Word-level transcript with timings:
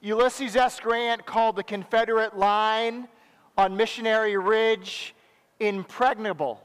Ulysses 0.00 0.54
S. 0.54 0.78
Grant 0.78 1.26
called 1.26 1.56
the 1.56 1.64
Confederate 1.64 2.36
line 2.36 3.08
on 3.56 3.76
Missionary 3.76 4.36
Ridge 4.36 5.12
impregnable. 5.58 6.62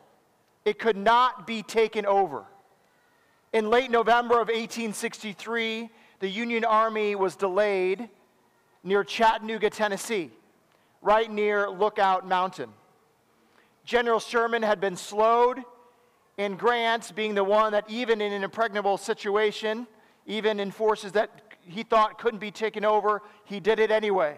It 0.66 0.78
could 0.78 0.96
not 0.98 1.48
be 1.48 1.64
taken 1.64 2.06
over. 2.06 2.44
In 3.52 3.72
late 3.72 3.90
November 3.90 4.36
of 4.36 4.50
1863, 4.50 5.90
the 6.20 6.30
Union 6.30 6.64
Army 6.64 7.16
was 7.16 7.36
delayed 7.36 8.08
near 8.84 9.04
Chattanooga, 9.04 9.72
Tennessee, 9.72 10.32
right 11.02 11.30
near 11.30 11.70
Lookout 11.70 12.28
Mountain. 12.28 12.70
General 13.84 14.20
Sherman 14.20 14.62
had 14.62 14.80
been 14.80 14.96
slowed, 14.96 15.60
and 16.38 16.58
Grant, 16.58 17.16
being 17.16 17.34
the 17.34 17.44
one 17.44 17.72
that, 17.72 17.90
even 17.90 18.22
in 18.22 18.32
an 18.32 18.44
impregnable 18.44 18.98
situation, 18.98 19.88
even 20.28 20.60
in 20.60 20.70
forces 20.72 21.12
that 21.14 21.53
he 21.66 21.84
thought 21.84 22.18
couldn't 22.18 22.40
be 22.40 22.52
taken 22.52 22.86
over, 22.86 23.22
he 23.46 23.60
did 23.60 23.80
it 23.80 23.92
anyway. 23.92 24.38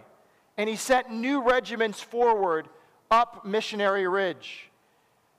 And 0.58 0.70
he 0.70 0.76
sent 0.76 1.10
new 1.12 1.42
regiments 1.42 2.00
forward 2.00 2.70
up 3.12 3.46
Missionary 3.46 4.08
Ridge. 4.08 4.70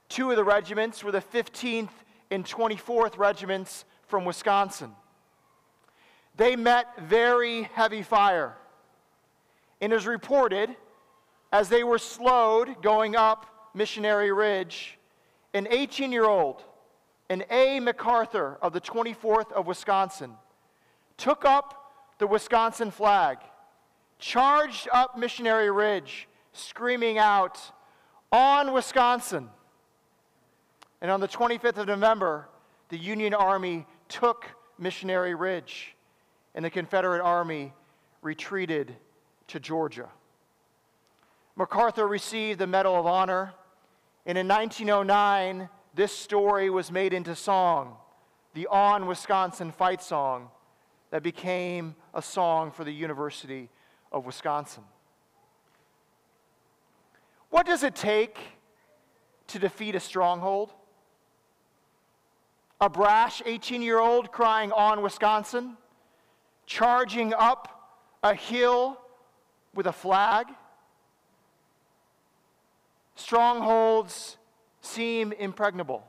Two 0.08 0.30
of 0.30 0.36
the 0.36 0.44
regiments 0.44 1.02
were 1.02 1.12
the 1.12 1.20
15th 1.20 1.90
and 2.30 2.44
24th 2.44 3.18
regiments 3.18 3.84
from 4.06 4.24
Wisconsin. 4.24 4.92
They 6.36 6.54
met 6.54 6.86
very 7.00 7.64
heavy 7.74 8.02
fire. 8.02 8.56
And 9.80 9.92
was 9.92 10.06
reported 10.06 10.74
as 11.52 11.68
they 11.68 11.84
were 11.84 11.98
slowed 11.98 12.82
going 12.82 13.16
up 13.16 13.70
Missionary 13.74 14.32
Ridge, 14.32 14.98
an 15.54 15.66
18 15.70 16.12
year 16.12 16.24
old, 16.24 16.62
an 17.28 17.44
A. 17.50 17.80
MacArthur 17.80 18.58
of 18.62 18.72
the 18.72 18.80
24th 18.80 19.52
of 19.52 19.66
Wisconsin, 19.66 20.32
took 21.16 21.44
up 21.44 21.92
the 22.18 22.26
Wisconsin 22.26 22.90
flag, 22.90 23.38
charged 24.18 24.88
up 24.92 25.18
Missionary 25.18 25.70
Ridge, 25.70 26.28
screaming 26.52 27.18
out, 27.18 27.60
On 28.32 28.72
Wisconsin! 28.72 29.50
And 31.00 31.10
on 31.10 31.20
the 31.20 31.28
25th 31.28 31.76
of 31.76 31.88
November, 31.88 32.48
the 32.88 32.98
Union 32.98 33.34
Army 33.34 33.86
took 34.08 34.46
Missionary 34.78 35.34
Ridge, 35.34 35.94
and 36.54 36.64
the 36.64 36.70
Confederate 36.70 37.22
Army 37.22 37.72
retreated 38.22 38.96
to 39.48 39.60
Georgia. 39.60 40.08
MacArthur 41.54 42.06
received 42.06 42.58
the 42.58 42.66
Medal 42.66 42.96
of 42.96 43.06
Honor, 43.06 43.52
and 44.26 44.36
in 44.36 44.48
1909, 44.48 45.68
this 45.94 46.12
story 46.12 46.68
was 46.68 46.90
made 46.90 47.12
into 47.12 47.34
song, 47.34 47.96
the 48.54 48.66
On 48.66 49.06
Wisconsin 49.06 49.72
Fight 49.72 50.02
Song, 50.02 50.50
that 51.10 51.22
became 51.22 51.94
a 52.14 52.22
song 52.22 52.70
for 52.70 52.84
the 52.84 52.92
University 52.92 53.68
of 54.12 54.26
Wisconsin. 54.26 54.82
What 57.50 57.66
does 57.66 57.82
it 57.82 57.94
take 57.94 58.38
to 59.48 59.58
defeat 59.58 59.94
a 59.94 60.00
stronghold? 60.00 60.72
A 62.80 62.90
brash 62.90 63.40
18 63.46 63.80
year 63.82 63.98
old 63.98 64.32
crying 64.32 64.72
on 64.72 65.00
Wisconsin, 65.00 65.76
charging 66.66 67.32
up 67.32 67.90
a 68.22 68.34
hill 68.34 69.00
with 69.74 69.86
a 69.86 69.92
flag. 69.92 70.48
Strongholds 73.14 74.36
seem 74.82 75.32
impregnable, 75.32 76.06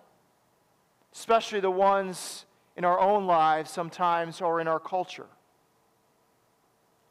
especially 1.14 1.61
the 1.61 1.72
ones 1.72 2.47
in 2.78 2.86
our 2.86 3.00
own 3.00 3.28
lives 3.28 3.70
sometimes 3.70 4.39
or 4.39 4.61
in 4.61 4.67
our 4.67 4.80
culture. 4.80 5.28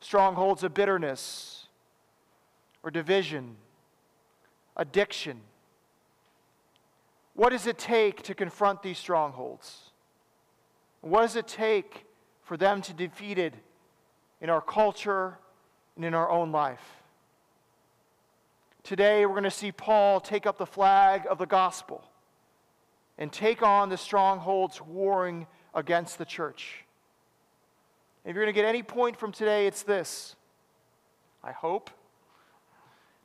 Strongholds 0.01 0.63
of 0.63 0.73
bitterness 0.73 1.67
or 2.83 2.91
division, 2.91 3.57
addiction 4.77 5.41
what 7.37 7.51
does 7.51 7.67
it 7.67 7.77
take 7.77 8.23
to 8.23 8.35
confront 8.35 8.83
these 8.83 8.97
strongholds? 8.97 9.91
What 11.03 11.21
does 11.21 11.37
it 11.37 11.47
take 11.47 12.07
for 12.43 12.57
them 12.57 12.81
to 12.83 12.95
be 12.95 13.07
defeated 13.07 13.55
in 14.41 14.49
our 14.49 14.63
culture 14.63 15.39
and 15.97 16.05
in 16.05 16.15
our 16.15 16.31
own 16.31 16.51
life? 16.51 17.03
Today, 18.83 19.27
we're 19.27 19.35
going 19.35 19.45
to 19.45 19.51
see 19.51 19.71
Paul 19.71 20.19
take 20.19 20.47
up 20.47 20.57
the 20.57 20.67
flag 20.67 21.27
of 21.29 21.37
the 21.37 21.47
gospel 21.47 22.09
and 23.19 23.31
take 23.31 23.63
on 23.63 23.91
the 23.91 23.99
strongholds 23.99 24.81
warring 24.81 25.47
against 25.77 26.19
the 26.19 26.25
church. 26.25 26.85
If 28.25 28.35
you're 28.35 28.45
going 28.45 28.53
to 28.53 28.61
get 28.61 28.67
any 28.67 28.83
point 28.83 29.17
from 29.17 29.31
today, 29.31 29.69
it's 29.69 29.85
this. 29.85 30.35
I 31.45 31.53
hope. 31.53 31.91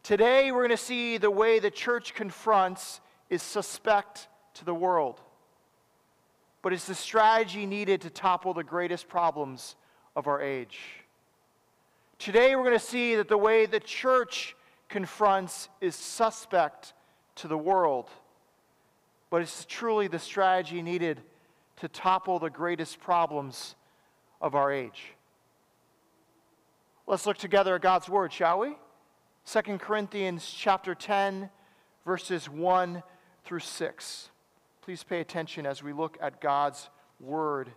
Today, 0.03 0.51
we're 0.51 0.59
going 0.59 0.69
to 0.69 0.78
see 0.78 1.17
the 1.17 1.31
way 1.31 1.57
the 1.59 1.72
church 1.72 2.13
confronts 2.13 3.00
is 3.29 3.41
suspect 3.41 4.28
to 4.56 4.66
the 4.66 4.73
world, 4.73 5.22
but 6.61 6.73
it's 6.73 6.85
the 6.85 6.94
strategy 6.94 7.66
needed 7.66 8.01
to 8.01 8.09
topple 8.09 8.53
the 8.53 8.63
greatest 8.63 9.07
problems 9.07 9.75
of 10.16 10.28
our 10.28 10.41
age. 10.41 10.79
Today, 12.19 12.56
we're 12.56 12.63
going 12.63 12.78
to 12.78 12.85
see 12.85 13.16
that 13.16 13.29
the 13.29 13.38
way 13.38 13.66
the 13.66 13.79
church 13.79 14.56
confronts 14.90 15.69
is 15.79 15.95
suspect 15.95 16.94
to 17.35 17.47
the 17.47 17.57
world, 17.57 18.09
but 19.29 19.41
it's 19.41 19.66
truly 19.66 20.07
the 20.07 20.19
strategy 20.19 20.81
needed 20.81 21.22
to 21.81 21.88
topple 21.88 22.38
the 22.38 22.50
greatest 22.50 23.00
problems 23.00 23.75
of 24.40 24.53
our 24.53 24.72
age. 24.72 25.14
Let's 27.08 27.25
look 27.25 27.38
together 27.38 27.74
at 27.74 27.81
God's 27.81 28.08
word, 28.08 28.31
shall 28.31 28.59
we? 28.59 28.78
2 29.47 29.80
Corinthians 29.80 30.47
chapter 30.56 30.94
10 30.94 31.50
verses 32.06 32.47
1 32.47 33.02
through 33.44 33.62
6. 33.62 34.30
Please 34.84 35.03
pay 35.03 35.22
attention 35.22 35.66
as 35.66 35.81
we 35.81 35.91
look 35.91 36.20
at 36.22 36.40
God's 36.40 36.88
word 37.20 37.72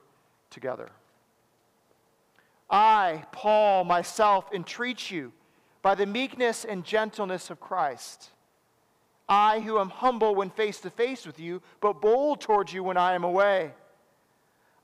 together. 0.50 0.90
I, 2.68 3.24
Paul, 3.32 3.84
myself, 3.84 4.50
entreat 4.52 5.10
you 5.10 5.32
by 5.80 5.94
the 5.94 6.04
meekness 6.04 6.66
and 6.66 6.84
gentleness 6.84 7.48
of 7.48 7.58
Christ. 7.58 8.32
I, 9.26 9.60
who 9.60 9.78
am 9.78 9.88
humble 9.88 10.34
when 10.34 10.50
face 10.50 10.78
to 10.80 10.90
face 10.90 11.24
with 11.24 11.40
you, 11.40 11.62
but 11.80 12.02
bold 12.02 12.42
towards 12.42 12.70
you 12.74 12.82
when 12.84 12.98
I 12.98 13.14
am 13.14 13.24
away. 13.24 13.72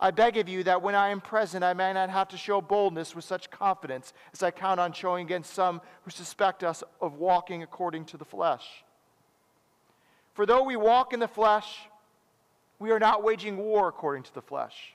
I 0.03 0.11
beg 0.11 0.39
of 0.39 0.49
you 0.49 0.65
that 0.65 0.81
when 0.81 0.95
I 0.95 1.11
am 1.11 1.21
present, 1.21 1.63
I 1.63 1.75
may 1.75 1.93
not 1.93 2.09
have 2.09 2.29
to 2.29 2.39
show 2.39 2.63
boldness 2.63 3.15
with 3.15 3.25
such 3.25 3.51
confidence 3.51 4.15
as 4.33 4.43
I 4.43 4.51
count 4.51 4.81
on 4.81 4.95
showing 4.95 5.27
against 5.27 5.53
some 5.53 5.83
who 6.05 6.11
suspect 6.11 6.65
us 6.65 6.83
of 7.03 7.17
walking 7.17 7.63
according 7.63 8.07
to 8.07 8.17
the 8.17 8.25
flesh. 8.25 8.65
For 10.33 10.47
though 10.47 10.65
we 10.65 10.77
walk 10.77 11.13
in 11.13 11.21
the 11.21 11.29
flesh, 11.29 11.81
we 12.79 12.93
are 12.93 12.99
not 12.99 13.23
waging 13.23 13.59
war 13.59 13.89
according 13.89 14.23
to 14.23 14.35
the 14.35 14.41
flesh. 14.41 14.95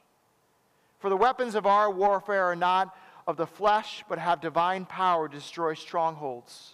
For 0.98 1.10
the 1.12 1.18
weapons 1.18 1.54
of 1.54 1.68
our 1.68 1.92
warfare 1.92 2.46
are 2.46 2.56
not 2.56 2.96
of 3.28 3.38
the 3.38 3.46
flesh, 3.46 4.04
but 4.10 4.18
have 4.18 4.42
divine 4.42 4.86
power 4.86 5.30
to 5.30 5.36
destroy 5.36 5.76
strongholds. 5.76 6.74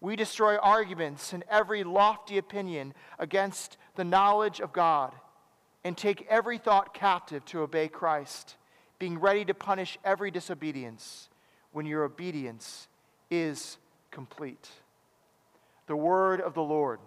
We 0.00 0.14
destroy 0.14 0.56
arguments 0.56 1.32
and 1.32 1.42
every 1.50 1.82
lofty 1.82 2.38
opinion 2.38 2.94
against 3.18 3.76
the 3.96 4.04
knowledge 4.04 4.60
of 4.60 4.72
God 4.72 5.12
and 5.84 5.96
take 5.96 6.26
every 6.28 6.58
thought 6.58 6.94
captive 6.94 7.44
to 7.46 7.60
obey 7.60 7.88
Christ, 7.88 8.56
being 8.98 9.18
ready 9.18 9.44
to 9.44 9.54
punish 9.54 9.98
every 10.04 10.30
disobedience 10.30 11.28
when 11.72 11.86
your 11.86 12.04
obedience 12.04 12.88
is 13.30 13.78
complete. 14.10 14.70
The 15.86 15.96
word 15.96 16.40
of 16.40 16.54
the 16.54 16.62
Lord 16.62 17.00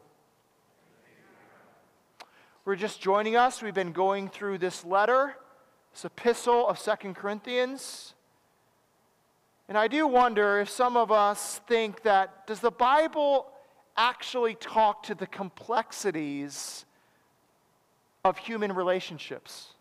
we're 2.68 2.76
just 2.76 3.00
joining 3.00 3.38
us, 3.38 3.62
we've 3.62 3.74
been 3.74 3.94
going 3.94 4.28
through 4.28 4.58
this 4.58 4.84
letter, 4.84 5.38
this 5.94 6.04
epistle 6.04 6.68
of 6.68 6.78
Second 6.78 7.16
Corinthians. 7.16 8.14
And 9.70 9.78
I 9.78 9.88
do 9.88 10.06
wonder 10.06 10.60
if 10.60 10.70
some 10.70 10.98
of 10.98 11.10
us 11.10 11.62
think 11.66 12.04
that 12.04 12.46
does 12.46 12.60
the 12.60 12.70
Bible 12.70 13.48
actually 13.96 14.56
talk 14.56 15.04
to 15.04 15.16
the 15.16 15.28
complexities 15.28 16.84
of 18.28 18.38
human 18.38 18.74
relationships? 18.74 19.74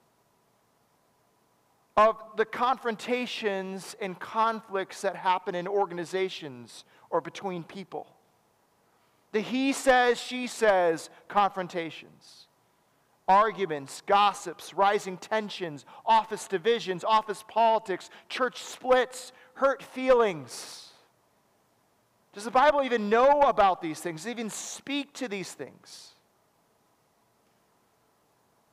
Of 1.97 2.17
the 2.37 2.45
confrontations 2.45 3.97
and 4.01 4.19
conflicts 4.19 5.01
that 5.03 5.17
happen 5.17 5.55
in 5.55 5.67
organizations 5.67 6.85
or 7.11 7.21
between 7.21 7.65
people? 7.65 8.07
The 9.33 9.41
he 9.41 9.73
says, 9.73 10.19
she 10.21 10.47
says 10.47 11.11
confrontations 11.29 12.47
arguments, 13.29 14.03
gossips, 14.07 14.73
rising 14.73 15.17
tensions, 15.17 15.85
office 16.05 16.47
divisions, 16.47 17.03
office 17.03 17.45
politics, 17.49 18.11
church 18.29 18.63
splits, 18.63 19.33
hurt 19.55 19.83
feelings. 19.83 20.91
Does 22.33 22.45
the 22.45 22.51
Bible 22.51 22.83
even 22.83 23.09
know 23.09 23.41
about 23.41 23.81
these 23.81 23.99
things? 23.99 24.29
Even 24.29 24.51
speak 24.51 25.13
to 25.15 25.29
these 25.29 25.53
things? 25.53 26.13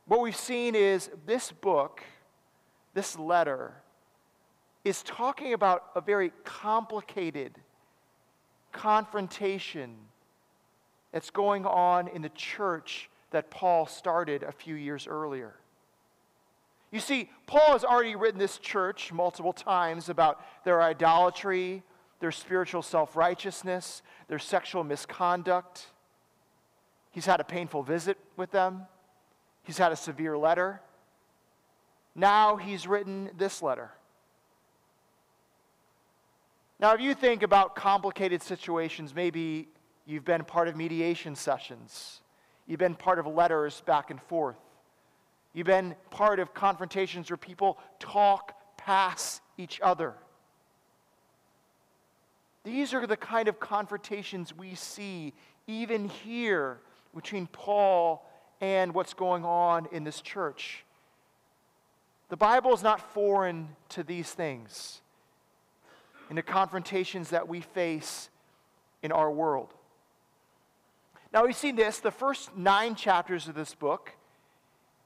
What 0.06 0.22
we've 0.22 0.36
seen 0.36 0.76
is 0.76 1.10
this 1.26 1.52
book, 1.52 2.04
this 2.94 3.18
letter, 3.18 3.74
is 4.84 5.02
talking 5.02 5.54
about 5.54 5.86
a 5.96 6.02
very 6.02 6.32
complicated 6.44 7.58
confrontation 8.72 9.96
that's 11.12 11.30
going 11.30 11.66
on 11.66 12.08
in 12.10 12.22
the 12.22 12.30
church 12.30 13.10
that 13.32 13.50
Paul 13.50 13.86
started 13.86 14.44
a 14.44 14.52
few 14.52 14.76
years 14.76 15.08
earlier. 15.08 15.56
You 16.92 17.00
see, 17.00 17.30
Paul 17.48 17.72
has 17.72 17.84
already 17.84 18.16
written 18.16 18.40
this 18.40 18.58
church 18.58 19.12
multiple 19.12 19.54
times 19.54 20.10
about 20.10 20.44
their 20.66 20.82
idolatry, 20.82 21.82
their 22.20 22.32
spiritual 22.32 22.82
self 22.82 23.16
righteousness, 23.16 24.04
their 24.28 24.38
sexual 24.38 24.84
misconduct. 24.84 25.88
He's 27.10 27.26
had 27.26 27.40
a 27.40 27.44
painful 27.44 27.84
visit 27.84 28.18
with 28.38 28.52
them, 28.52 28.84
he's 29.64 29.78
had 29.78 29.92
a 29.92 29.96
severe 29.96 30.38
letter. 30.38 30.82
Now 32.16 32.58
he's 32.58 32.88
written 32.88 33.30
this 33.38 33.62
letter. 33.62 33.92
Now, 36.80 36.94
if 36.94 37.02
you 37.02 37.14
think 37.14 37.44
about 37.44 37.76
complicated 37.76 38.42
situations, 38.42 39.16
maybe 39.16 39.70
you've 40.06 40.26
been 40.26 40.44
part 40.44 40.68
of 40.68 40.76
mediation 40.76 41.36
sessions, 41.36 42.22
you've 42.68 42.80
been 42.80 42.96
part 42.96 43.20
of 43.20 43.28
letters 43.28 43.82
back 43.86 44.12
and 44.12 44.22
forth. 44.22 44.58
You've 45.54 45.68
been 45.68 45.96
part 46.10 46.40
of 46.40 46.54
confrontations 46.54 47.30
where 47.30 47.38
people 47.38 47.78
talk 48.00 48.56
past 48.76 49.42
each 49.58 49.80
other. 49.82 50.16
These 52.64 52.94
are 52.94 53.06
the 53.06 53.18
kind 53.18 53.48
of 53.48 53.60
confrontations 53.60 54.56
we 54.56 54.76
see 54.76 55.34
even 55.68 56.10
here 56.10 56.80
between 57.14 57.48
Paul 57.48 58.26
and 58.64 58.94
what's 58.94 59.14
going 59.14 59.44
on 59.44 59.90
in 59.92 60.06
this 60.06 60.22
church. 60.22 60.86
The 62.30 62.38
Bible 62.38 62.74
is 62.74 62.82
not 62.82 63.02
foreign 63.14 63.76
to 63.90 64.04
these 64.04 64.32
things 64.32 65.02
and 66.30 66.38
the 66.38 66.44
confrontations 66.44 67.32
that 67.32 67.50
we 67.50 67.60
face 67.60 68.30
in 69.02 69.12
our 69.12 69.30
world. 69.30 69.74
Now, 71.34 71.44
we've 71.46 71.58
seen 71.58 71.76
this, 71.76 72.00
the 72.00 72.10
first 72.10 72.56
nine 72.56 72.96
chapters 72.96 73.50
of 73.50 73.56
this 73.56 73.76
book 73.76 74.14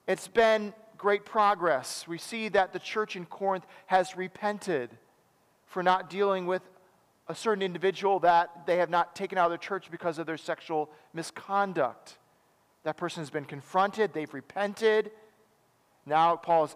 it's 0.07 0.27
been 0.27 0.71
great 0.98 1.25
progress. 1.25 2.07
We 2.07 2.18
see 2.18 2.48
that 2.50 2.71
the 2.71 2.80
church 2.80 3.15
in 3.15 3.25
Corinth 3.25 3.65
has 3.88 4.15
repented 4.15 4.92
for 5.65 5.81
not 5.83 6.09
dealing 6.12 6.45
with 6.45 6.62
a 7.27 7.36
certain 7.36 7.62
individual 7.63 8.19
that 8.19 8.68
they 8.68 8.77
have 8.77 8.89
not 8.89 9.15
taken 9.15 9.38
out 9.38 9.48
of 9.48 9.51
the 9.51 9.57
church 9.57 9.92
because 9.92 10.18
of 10.18 10.25
their 10.25 10.38
sexual 10.38 10.89
misconduct. 11.13 12.18
That 12.87 12.95
person 12.95 13.19
has 13.19 13.29
been 13.29 13.43
confronted, 13.43 14.13
they've 14.13 14.33
repented. 14.33 15.11
Now, 16.05 16.37
Paul 16.37 16.67
has 16.67 16.75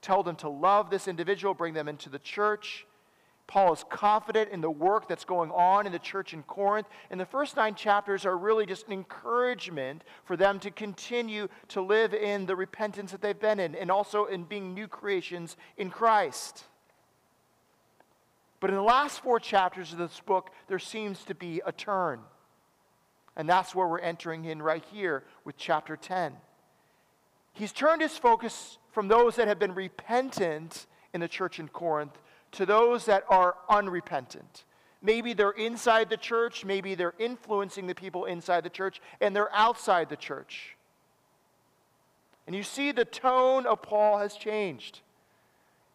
told 0.00 0.26
them 0.26 0.36
to 0.36 0.48
love 0.48 0.90
this 0.90 1.08
individual, 1.08 1.54
bring 1.54 1.74
them 1.74 1.88
into 1.88 2.08
the 2.08 2.20
church. 2.20 2.86
Paul 3.48 3.72
is 3.72 3.84
confident 3.90 4.52
in 4.52 4.60
the 4.60 4.70
work 4.70 5.08
that's 5.08 5.24
going 5.24 5.50
on 5.50 5.86
in 5.86 5.92
the 5.92 5.98
church 5.98 6.34
in 6.34 6.44
Corinth. 6.44 6.86
And 7.10 7.18
the 7.18 7.26
first 7.26 7.56
nine 7.56 7.74
chapters 7.74 8.24
are 8.24 8.38
really 8.38 8.64
just 8.64 8.86
an 8.86 8.92
encouragement 8.92 10.04
for 10.22 10.36
them 10.36 10.60
to 10.60 10.70
continue 10.70 11.48
to 11.66 11.80
live 11.80 12.14
in 12.14 12.46
the 12.46 12.54
repentance 12.54 13.10
that 13.10 13.20
they've 13.20 13.36
been 13.36 13.58
in 13.58 13.74
and 13.74 13.90
also 13.90 14.26
in 14.26 14.44
being 14.44 14.72
new 14.72 14.86
creations 14.86 15.56
in 15.76 15.90
Christ. 15.90 16.62
But 18.60 18.70
in 18.70 18.76
the 18.76 18.82
last 18.82 19.18
four 19.18 19.40
chapters 19.40 19.90
of 19.90 19.98
this 19.98 20.20
book, 20.20 20.50
there 20.68 20.78
seems 20.78 21.24
to 21.24 21.34
be 21.34 21.60
a 21.66 21.72
turn. 21.72 22.20
And 23.36 23.48
that's 23.48 23.74
where 23.74 23.86
we're 23.86 23.98
entering 23.98 24.44
in 24.44 24.62
right 24.62 24.84
here 24.92 25.24
with 25.44 25.56
chapter 25.56 25.96
10. 25.96 26.32
He's 27.52 27.72
turned 27.72 28.02
his 28.02 28.16
focus 28.16 28.78
from 28.92 29.08
those 29.08 29.36
that 29.36 29.48
have 29.48 29.58
been 29.58 29.74
repentant 29.74 30.86
in 31.12 31.20
the 31.20 31.28
church 31.28 31.58
in 31.58 31.68
Corinth 31.68 32.18
to 32.52 32.66
those 32.66 33.06
that 33.06 33.24
are 33.28 33.56
unrepentant. 33.68 34.64
Maybe 35.02 35.34
they're 35.34 35.50
inside 35.50 36.08
the 36.08 36.16
church, 36.16 36.64
maybe 36.64 36.94
they're 36.94 37.14
influencing 37.18 37.86
the 37.86 37.94
people 37.94 38.24
inside 38.24 38.64
the 38.64 38.70
church, 38.70 39.00
and 39.20 39.34
they're 39.34 39.54
outside 39.54 40.08
the 40.08 40.16
church. 40.16 40.76
And 42.46 42.54
you 42.56 42.62
see 42.62 42.92
the 42.92 43.04
tone 43.04 43.66
of 43.66 43.82
Paul 43.82 44.18
has 44.18 44.34
changed. 44.34 45.00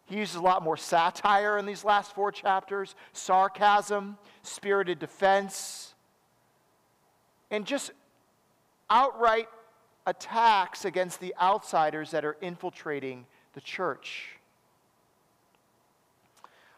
He 0.06 0.16
uses 0.16 0.36
a 0.36 0.40
lot 0.40 0.62
more 0.62 0.76
satire 0.76 1.58
in 1.58 1.66
these 1.66 1.84
last 1.84 2.14
four 2.14 2.32
chapters, 2.32 2.94
sarcasm, 3.12 4.18
spirited 4.42 4.98
defense, 4.98 5.89
and 7.50 7.66
just 7.66 7.90
outright 8.88 9.48
attacks 10.06 10.84
against 10.84 11.20
the 11.20 11.34
outsiders 11.40 12.10
that 12.10 12.24
are 12.24 12.36
infiltrating 12.40 13.26
the 13.54 13.60
church. 13.60 14.36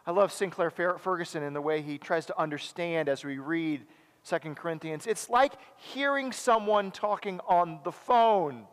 I 0.07 0.11
love 0.11 0.33
Sinclair 0.33 0.71
Ferguson 0.71 1.43
in 1.43 1.53
the 1.53 1.61
way 1.61 1.81
he 1.81 1.97
tries 1.97 2.27
to 2.27 2.39
understand 2.39 3.09
as 3.09 3.25
we 3.25 3.39
read 3.39 3.83
Second 4.25 4.57
Corinthians. 4.57 5.07
It's 5.07 5.31
like 5.31 5.53
hearing 5.77 6.33
someone 6.33 6.91
talking 6.91 7.41
on 7.49 7.79
the 7.85 7.93
phone 7.93 8.67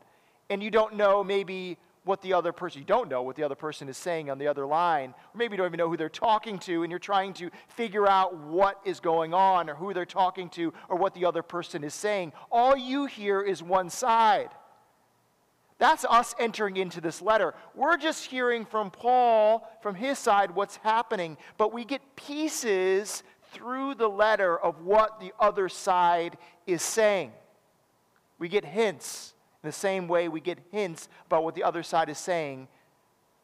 and 0.49 0.63
you 0.63 0.71
don't 0.71 0.95
know 0.95 1.23
maybe 1.23 1.77
what 2.09 2.23
the 2.23 2.33
other 2.33 2.51
person, 2.51 2.79
you 2.79 2.85
don't 2.85 3.07
know 3.07 3.21
what 3.21 3.35
the 3.35 3.43
other 3.43 3.53
person 3.53 3.87
is 3.87 3.95
saying 3.95 4.31
on 4.31 4.39
the 4.39 4.47
other 4.47 4.65
line, 4.65 5.11
or 5.11 5.37
maybe 5.37 5.53
you 5.53 5.57
don't 5.57 5.67
even 5.67 5.77
know 5.77 5.87
who 5.87 5.95
they're 5.95 6.09
talking 6.09 6.57
to, 6.57 6.81
and 6.81 6.89
you're 6.89 6.97
trying 6.97 7.33
to 7.33 7.51
figure 7.67 8.09
out 8.09 8.35
what 8.35 8.81
is 8.83 8.99
going 8.99 9.31
on, 9.31 9.69
or 9.69 9.75
who 9.75 9.93
they're 9.93 10.07
talking 10.07 10.49
to, 10.49 10.73
or 10.89 10.97
what 10.97 11.13
the 11.13 11.23
other 11.23 11.43
person 11.43 11.83
is 11.83 11.93
saying. 11.93 12.33
All 12.51 12.75
you 12.75 13.05
hear 13.05 13.43
is 13.43 13.61
one 13.61 13.91
side. 13.91 14.49
That's 15.77 16.03
us 16.03 16.33
entering 16.39 16.77
into 16.77 16.99
this 16.99 17.21
letter. 17.21 17.53
We're 17.75 17.97
just 17.97 18.25
hearing 18.25 18.65
from 18.65 18.89
Paul, 18.89 19.69
from 19.83 19.93
his 19.93 20.17
side, 20.17 20.49
what's 20.55 20.77
happening, 20.77 21.37
but 21.59 21.71
we 21.71 21.85
get 21.85 22.01
pieces 22.15 23.21
through 23.51 23.93
the 23.93 24.09
letter 24.09 24.57
of 24.57 24.81
what 24.81 25.19
the 25.19 25.31
other 25.39 25.69
side 25.69 26.39
is 26.65 26.81
saying. 26.81 27.33
We 28.39 28.49
get 28.49 28.65
hints 28.65 29.35
in 29.63 29.67
the 29.67 29.73
same 29.73 30.07
way 30.07 30.27
we 30.27 30.39
get 30.39 30.59
hints 30.71 31.09
about 31.25 31.43
what 31.43 31.55
the 31.55 31.63
other 31.63 31.83
side 31.83 32.09
is 32.09 32.17
saying 32.17 32.67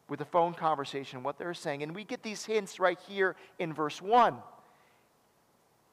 with 0.08 0.20
the 0.20 0.26
phone 0.26 0.54
conversation, 0.54 1.24
what 1.24 1.38
they're 1.38 1.54
saying. 1.54 1.84
And 1.84 1.96
we 1.96 2.04
get 2.04 2.24
these 2.24 2.46
hints 2.46 2.80
right 2.80 3.00
here 3.08 3.36
in 3.60 3.74
verse 3.74 4.02
1. 4.02 4.36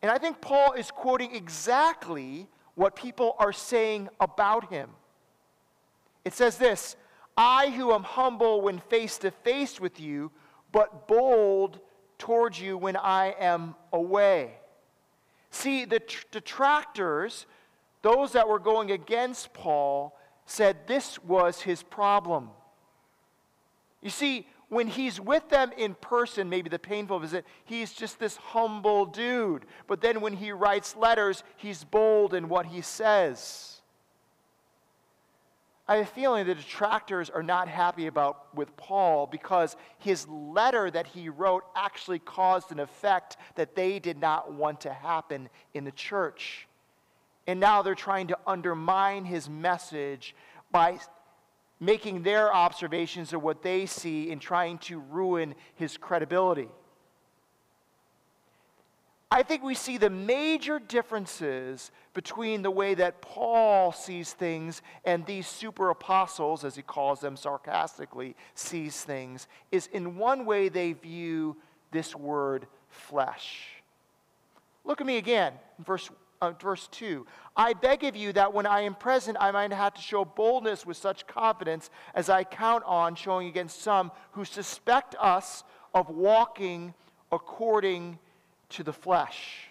And 0.02 0.10
I 0.10 0.18
think 0.18 0.40
Paul 0.40 0.72
is 0.72 0.90
quoting 0.90 1.34
exactly 1.34 2.46
what 2.74 2.96
people 2.96 3.36
are 3.38 3.52
saying 3.52 4.08
about 4.20 4.70
him. 4.70 4.90
It 6.24 6.34
says 6.34 6.56
this 6.56 6.96
I 7.36 7.70
who 7.70 7.92
am 7.92 8.02
humble 8.02 8.60
when 8.60 8.78
face 8.78 9.18
to 9.18 9.30
face 9.30 9.80
with 9.80 10.00
you, 10.00 10.30
but 10.70 11.08
bold 11.08 11.80
towards 12.18 12.60
you 12.60 12.76
when 12.76 12.96
I 12.96 13.34
am 13.38 13.74
away. 13.92 14.52
See, 15.50 15.84
the 15.84 16.00
detractors, 16.30 17.46
those 18.02 18.32
that 18.32 18.48
were 18.48 18.58
going 18.58 18.90
against 18.90 19.52
Paul, 19.52 20.18
said 20.46 20.86
this 20.86 21.22
was 21.22 21.60
his 21.60 21.82
problem. 21.82 22.50
You 24.02 24.10
see, 24.10 24.46
when 24.68 24.88
he's 24.88 25.20
with 25.20 25.48
them 25.50 25.70
in 25.76 25.94
person, 25.94 26.48
maybe 26.48 26.68
the 26.68 26.78
painful 26.78 27.18
visit, 27.20 27.44
he's 27.64 27.92
just 27.92 28.18
this 28.18 28.36
humble 28.36 29.06
dude. 29.06 29.66
But 29.86 30.00
then 30.00 30.20
when 30.20 30.32
he 30.32 30.50
writes 30.50 30.96
letters, 30.96 31.44
he's 31.56 31.84
bold 31.84 32.34
in 32.34 32.48
what 32.48 32.66
he 32.66 32.80
says. 32.80 33.82
I 35.86 35.96
have 35.96 36.06
a 36.06 36.10
feeling 36.10 36.46
the 36.46 36.54
detractors 36.54 37.28
are 37.28 37.42
not 37.42 37.68
happy 37.68 38.06
about 38.06 38.54
with 38.54 38.74
Paul 38.76 39.26
because 39.26 39.76
his 39.98 40.26
letter 40.28 40.90
that 40.90 41.06
he 41.06 41.28
wrote 41.28 41.64
actually 41.76 42.20
caused 42.20 42.72
an 42.72 42.80
effect 42.80 43.36
that 43.56 43.74
they 43.74 43.98
did 43.98 44.18
not 44.18 44.54
want 44.54 44.80
to 44.82 44.92
happen 44.92 45.50
in 45.74 45.84
the 45.84 45.92
church. 45.92 46.66
And 47.46 47.58
now 47.58 47.82
they're 47.82 47.94
trying 47.94 48.28
to 48.28 48.38
undermine 48.46 49.24
his 49.24 49.48
message 49.48 50.34
by 50.70 50.98
making 51.80 52.22
their 52.22 52.54
observations 52.54 53.32
of 53.32 53.42
what 53.42 53.62
they 53.62 53.86
see 53.86 54.30
and 54.30 54.40
trying 54.40 54.78
to 54.78 55.00
ruin 55.00 55.54
his 55.74 55.96
credibility. 55.96 56.68
I 59.32 59.42
think 59.42 59.62
we 59.62 59.74
see 59.74 59.96
the 59.96 60.10
major 60.10 60.78
differences 60.78 61.90
between 62.12 62.60
the 62.60 62.70
way 62.70 62.92
that 62.92 63.22
Paul 63.22 63.90
sees 63.90 64.34
things 64.34 64.82
and 65.06 65.24
these 65.24 65.46
super 65.46 65.88
apostles, 65.88 66.64
as 66.64 66.76
he 66.76 66.82
calls 66.82 67.20
them 67.20 67.36
sarcastically, 67.36 68.36
sees 68.54 69.02
things, 69.02 69.48
is 69.70 69.86
in 69.86 70.18
one 70.18 70.44
way 70.44 70.68
they 70.68 70.92
view 70.92 71.56
this 71.92 72.14
word 72.14 72.66
flesh. 72.90 73.82
Look 74.84 75.00
at 75.00 75.06
me 75.06 75.16
again, 75.16 75.54
verse, 75.78 76.10
uh, 76.42 76.50
verse 76.50 76.88
2. 76.88 77.24
I 77.56 77.72
beg 77.72 78.02
of 78.02 78.16
you 78.16 78.32
that 78.32 78.52
when 78.52 78.66
I 78.66 78.80
am 78.80 78.96
present, 78.96 79.36
I 79.40 79.52
might 79.52 79.72
have 79.72 79.94
to 79.94 80.02
show 80.02 80.24
boldness 80.24 80.84
with 80.84 80.96
such 80.96 81.26
confidence 81.28 81.88
as 82.14 82.28
I 82.28 82.42
count 82.42 82.82
on 82.84 83.14
showing 83.14 83.46
against 83.46 83.80
some 83.80 84.10
who 84.32 84.44
suspect 84.44 85.14
us 85.20 85.62
of 85.94 86.10
walking 86.10 86.94
according 87.30 88.18
to 88.70 88.82
the 88.82 88.92
flesh. 88.92 89.68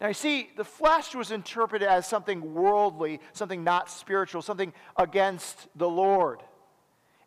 Now, 0.00 0.08
you 0.08 0.14
see, 0.14 0.50
the 0.56 0.64
flesh 0.64 1.14
was 1.14 1.32
interpreted 1.32 1.88
as 1.88 2.06
something 2.06 2.54
worldly, 2.54 3.20
something 3.32 3.64
not 3.64 3.90
spiritual, 3.90 4.42
something 4.42 4.72
against 4.96 5.66
the 5.74 5.88
Lord. 5.88 6.40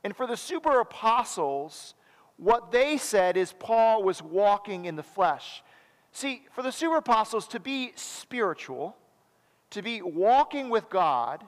And 0.06 0.16
for 0.16 0.26
the 0.26 0.38
super 0.38 0.80
apostles, 0.80 1.96
what 2.38 2.72
they 2.72 2.98
said 2.98 3.36
is 3.36 3.52
Paul 3.52 4.04
was 4.04 4.22
walking 4.22 4.86
in 4.86 4.96
the 4.96 5.04
flesh. 5.04 5.64
See, 6.12 6.44
for 6.52 6.62
the 6.62 6.72
super 6.72 6.98
apostles 6.98 7.48
to 7.50 7.60
be 7.60 7.94
spiritual, 7.96 8.96
to 9.72 9.82
be 9.82 10.02
walking 10.02 10.70
with 10.70 10.90
God, 10.90 11.44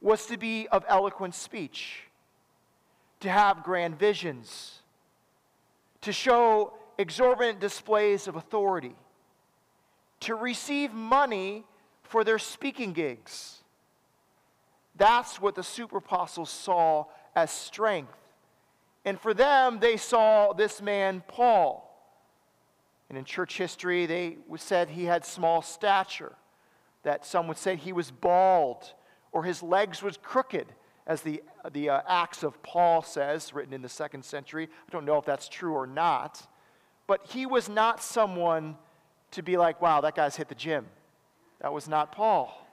was 0.00 0.26
to 0.26 0.36
be 0.36 0.68
of 0.68 0.84
eloquent 0.88 1.34
speech, 1.34 2.02
to 3.20 3.28
have 3.28 3.64
grand 3.64 3.98
visions, 3.98 4.80
to 6.02 6.12
show 6.12 6.74
exorbitant 6.98 7.60
displays 7.60 8.28
of 8.28 8.36
authority, 8.36 8.94
to 10.20 10.34
receive 10.34 10.92
money 10.92 11.64
for 12.02 12.24
their 12.24 12.38
speaking 12.38 12.92
gigs. 12.92 13.62
That's 14.96 15.40
what 15.40 15.54
the 15.54 15.62
super 15.62 15.98
apostles 15.98 16.50
saw 16.50 17.06
as 17.34 17.50
strength. 17.50 18.16
And 19.04 19.20
for 19.20 19.34
them, 19.34 19.78
they 19.80 19.96
saw 19.96 20.52
this 20.52 20.80
man, 20.80 21.22
Paul. 21.28 21.85
And 23.08 23.16
in 23.16 23.24
church 23.24 23.56
history, 23.56 24.06
they 24.06 24.38
said 24.56 24.90
he 24.90 25.04
had 25.04 25.24
small 25.24 25.62
stature, 25.62 26.32
that 27.02 27.24
some 27.24 27.46
would 27.46 27.58
say 27.58 27.76
he 27.76 27.92
was 27.92 28.10
bald 28.10 28.92
or 29.32 29.44
his 29.44 29.62
legs 29.62 30.02
was 30.02 30.16
crooked, 30.16 30.66
as 31.06 31.20
the, 31.20 31.42
the 31.72 31.90
uh, 31.90 32.00
Acts 32.08 32.42
of 32.42 32.60
Paul 32.62 33.02
says, 33.02 33.54
written 33.54 33.72
in 33.72 33.82
the 33.82 33.88
second 33.88 34.24
century. 34.24 34.68
I 34.88 34.90
don't 34.90 35.04
know 35.04 35.18
if 35.18 35.24
that's 35.24 35.48
true 35.48 35.72
or 35.72 35.86
not. 35.86 36.46
But 37.06 37.26
he 37.28 37.46
was 37.46 37.68
not 37.68 38.02
someone 38.02 38.76
to 39.32 39.42
be 39.42 39.56
like, 39.56 39.80
wow, 39.80 40.00
that 40.00 40.16
guy's 40.16 40.34
hit 40.34 40.48
the 40.48 40.54
gym. 40.54 40.86
That 41.60 41.72
was 41.72 41.88
not 41.88 42.12
Paul. 42.12 42.66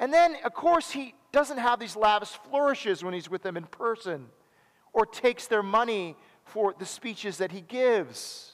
And 0.00 0.12
then, 0.12 0.36
of 0.44 0.52
course, 0.54 0.90
he 0.90 1.14
doesn't 1.32 1.58
have 1.58 1.78
these 1.78 1.96
lavish 1.96 2.30
flourishes 2.50 3.04
when 3.04 3.14
he's 3.14 3.30
with 3.30 3.42
them 3.42 3.56
in 3.56 3.64
person 3.64 4.26
or 4.92 5.06
takes 5.06 5.46
their 5.46 5.62
money 5.62 6.16
for 6.46 6.74
the 6.78 6.86
speeches 6.86 7.38
that 7.38 7.52
he 7.52 7.60
gives. 7.60 8.52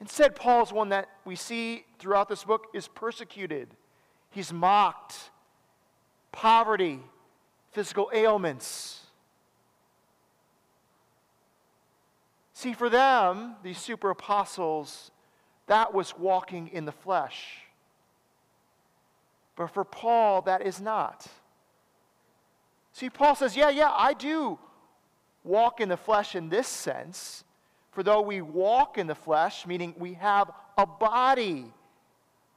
Instead, 0.00 0.36
Paul's 0.36 0.72
one 0.72 0.90
that 0.90 1.08
we 1.24 1.34
see 1.34 1.84
throughout 1.98 2.28
this 2.28 2.44
book 2.44 2.66
is 2.74 2.88
persecuted. 2.88 3.68
He's 4.30 4.52
mocked, 4.52 5.30
poverty, 6.30 7.00
physical 7.72 8.10
ailments. 8.12 9.00
See, 12.52 12.74
for 12.74 12.88
them, 12.88 13.56
these 13.62 13.78
super 13.78 14.10
apostles, 14.10 15.10
that 15.66 15.94
was 15.94 16.16
walking 16.18 16.68
in 16.68 16.84
the 16.84 16.92
flesh. 16.92 17.62
But 19.56 19.68
for 19.68 19.84
Paul, 19.84 20.42
that 20.42 20.66
is 20.66 20.80
not. 20.80 21.26
See, 22.92 23.08
Paul 23.08 23.34
says, 23.34 23.56
Yeah, 23.56 23.70
yeah, 23.70 23.90
I 23.90 24.12
do 24.12 24.58
walk 25.44 25.80
in 25.80 25.88
the 25.88 25.96
flesh 25.96 26.34
in 26.34 26.48
this 26.48 26.68
sense. 26.68 27.44
For 27.90 28.02
though 28.02 28.22
we 28.22 28.40
walk 28.40 28.96
in 28.98 29.06
the 29.06 29.14
flesh, 29.14 29.66
meaning 29.66 29.94
we 29.98 30.14
have 30.14 30.50
a 30.78 30.86
body, 30.86 31.72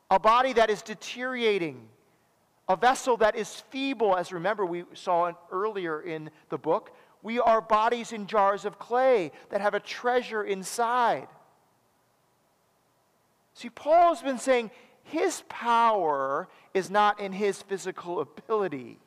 a 0.10 0.20
body 0.20 0.54
that 0.54 0.70
is 0.70 0.82
deteriorating, 0.82 1.88
a 2.70 2.76
vessel 2.76 3.18
that 3.18 3.36
is 3.36 3.64
feeble, 3.70 4.16
as 4.16 4.32
remember 4.32 4.66
we 4.66 4.86
saw 4.94 5.32
earlier 5.52 6.02
in 6.02 6.30
the 6.50 6.58
book, 6.58 6.96
we 7.22 7.40
are 7.40 7.60
bodies 7.60 8.14
in 8.14 8.28
jars 8.28 8.66
of 8.66 8.80
clay 8.80 9.32
that 9.50 9.60
have 9.60 9.74
a 9.74 9.80
treasure 9.80 10.44
inside. 10.44 11.28
See, 13.56 13.70
Paul 13.70 14.14
has 14.14 14.22
been 14.22 14.38
saying 14.38 14.72
his 15.04 15.44
power 15.50 16.48
is 16.74 16.90
not 16.90 17.20
in 17.20 17.32
his 17.32 17.62
physical 17.62 18.20
ability. 18.20 19.00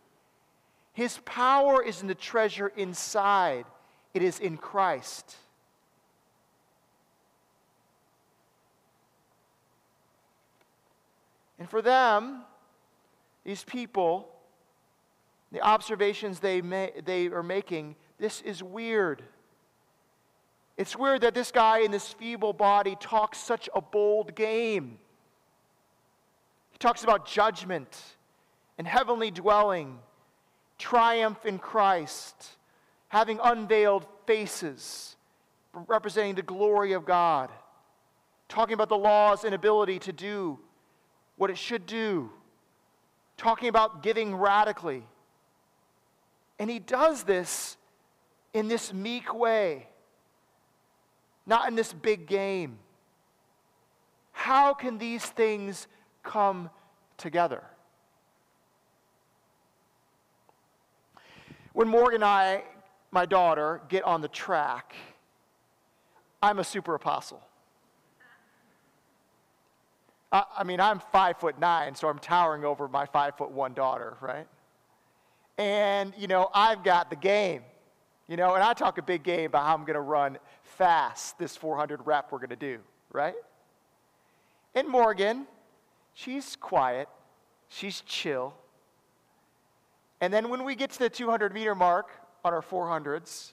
His 0.98 1.20
power 1.24 1.80
is 1.80 2.02
in 2.02 2.08
the 2.08 2.14
treasure 2.16 2.72
inside, 2.76 3.66
it 4.14 4.20
is 4.20 4.40
in 4.40 4.56
Christ. 4.56 5.36
And 11.56 11.70
for 11.70 11.80
them, 11.82 12.40
these 13.44 13.62
people, 13.62 14.28
the 15.52 15.60
observations 15.60 16.40
they, 16.40 16.60
they 17.04 17.26
are 17.28 17.44
making, 17.44 17.94
this 18.18 18.40
is 18.40 18.60
weird. 18.60 19.22
It's 20.76 20.96
weird 20.96 21.20
that 21.20 21.32
this 21.32 21.52
guy 21.52 21.78
in 21.78 21.92
this 21.92 22.12
feeble 22.12 22.54
body 22.54 22.96
talks 22.98 23.38
such 23.38 23.68
a 23.72 23.80
bold 23.80 24.34
game. 24.34 24.98
He 26.72 26.78
talks 26.78 27.04
about 27.04 27.24
judgment 27.24 28.02
and 28.78 28.84
heavenly 28.84 29.30
dwelling, 29.30 30.00
triumph 30.78 31.44
in 31.44 31.58
Christ, 31.58 32.56
having 33.08 33.38
unveiled 33.42 34.06
faces, 34.26 35.16
representing 35.87 36.35
the 36.35 36.42
glory 36.42 36.92
of 36.92 37.04
God, 37.04 37.50
talking 38.49 38.75
about 38.75 38.88
the 38.88 38.97
law's 38.97 39.44
inability 39.44 39.99
to 40.00 40.12
do 40.12 40.58
what 41.37 41.50
it 41.50 41.58
should 41.58 41.87
do, 41.87 42.30
talking 43.37 43.68
about 43.68 44.02
giving 44.02 44.35
radically. 44.35 45.04
And 46.58 46.68
he 46.68 46.78
does 46.78 47.23
this 47.25 47.76
in 48.52 48.68
this 48.68 48.92
meek 48.92 49.32
way, 49.32 49.87
not 51.47 51.68
in 51.68 51.75
this 51.75 51.92
big 51.92 52.26
game. 52.26 52.78
How 54.32 54.75
can 54.75 54.99
these 54.99 55.25
things 55.25 55.87
come 56.23 56.70
together. 57.16 57.62
When 61.78 61.87
Morgan 61.87 62.16
and 62.16 62.25
I, 62.25 62.64
my 63.12 63.25
daughter, 63.25 63.80
get 63.88 64.02
on 64.02 64.20
the 64.20 64.26
track, 64.26 64.97
I'm 66.42 66.58
a 66.58 66.64
super 66.64 66.97
apostle. 66.97 67.40
I, 70.32 70.42
I 70.58 70.64
mean, 70.64 70.80
I'm 70.80 71.00
five 71.12 71.37
foot 71.38 71.61
nine, 71.61 71.94
so 71.94 72.08
I'm 72.08 72.18
towering 72.18 72.64
over 72.64 72.88
my 72.88 73.06
five 73.06 73.37
foot 73.37 73.52
one 73.52 73.75
daughter, 73.75 74.16
right? 74.20 74.49
And, 75.56 76.12
you 76.18 76.26
know, 76.26 76.50
I've 76.52 76.82
got 76.82 77.11
the 77.11 77.16
game, 77.16 77.62
you 78.26 78.37
know, 78.37 78.54
and 78.54 78.64
I 78.64 78.73
talk 78.73 78.99
a 78.99 79.02
big 79.02 79.23
game 79.23 79.47
about 79.47 79.64
how 79.64 79.75
I'm 79.75 79.82
going 79.82 79.94
to 79.94 80.00
run 80.00 80.38
fast 80.64 81.38
this 81.38 81.56
400 81.56 82.04
rep 82.04 82.32
we're 82.32 82.38
going 82.38 82.50
to 82.50 82.56
do, 82.56 82.80
right? 83.12 83.37
And 84.75 84.88
Morgan, 84.88 85.47
she's 86.12 86.56
quiet, 86.56 87.08
she's 87.68 88.00
chill. 88.00 88.52
And 90.20 90.32
then 90.32 90.48
when 90.48 90.64
we 90.64 90.75
get 90.75 90.90
to 90.90 90.98
the 90.98 91.10
200 91.10 91.52
meter 91.52 91.75
mark 91.75 92.10
on 92.44 92.52
our 92.52 92.62
400s, 92.62 93.52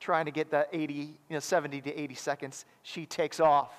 trying 0.00 0.24
to 0.24 0.30
get 0.30 0.50
the 0.50 0.66
80, 0.72 0.94
you 0.94 1.16
know, 1.30 1.38
70 1.38 1.80
to 1.82 2.00
80 2.00 2.14
seconds, 2.14 2.64
she 2.82 3.06
takes 3.06 3.40
off. 3.40 3.72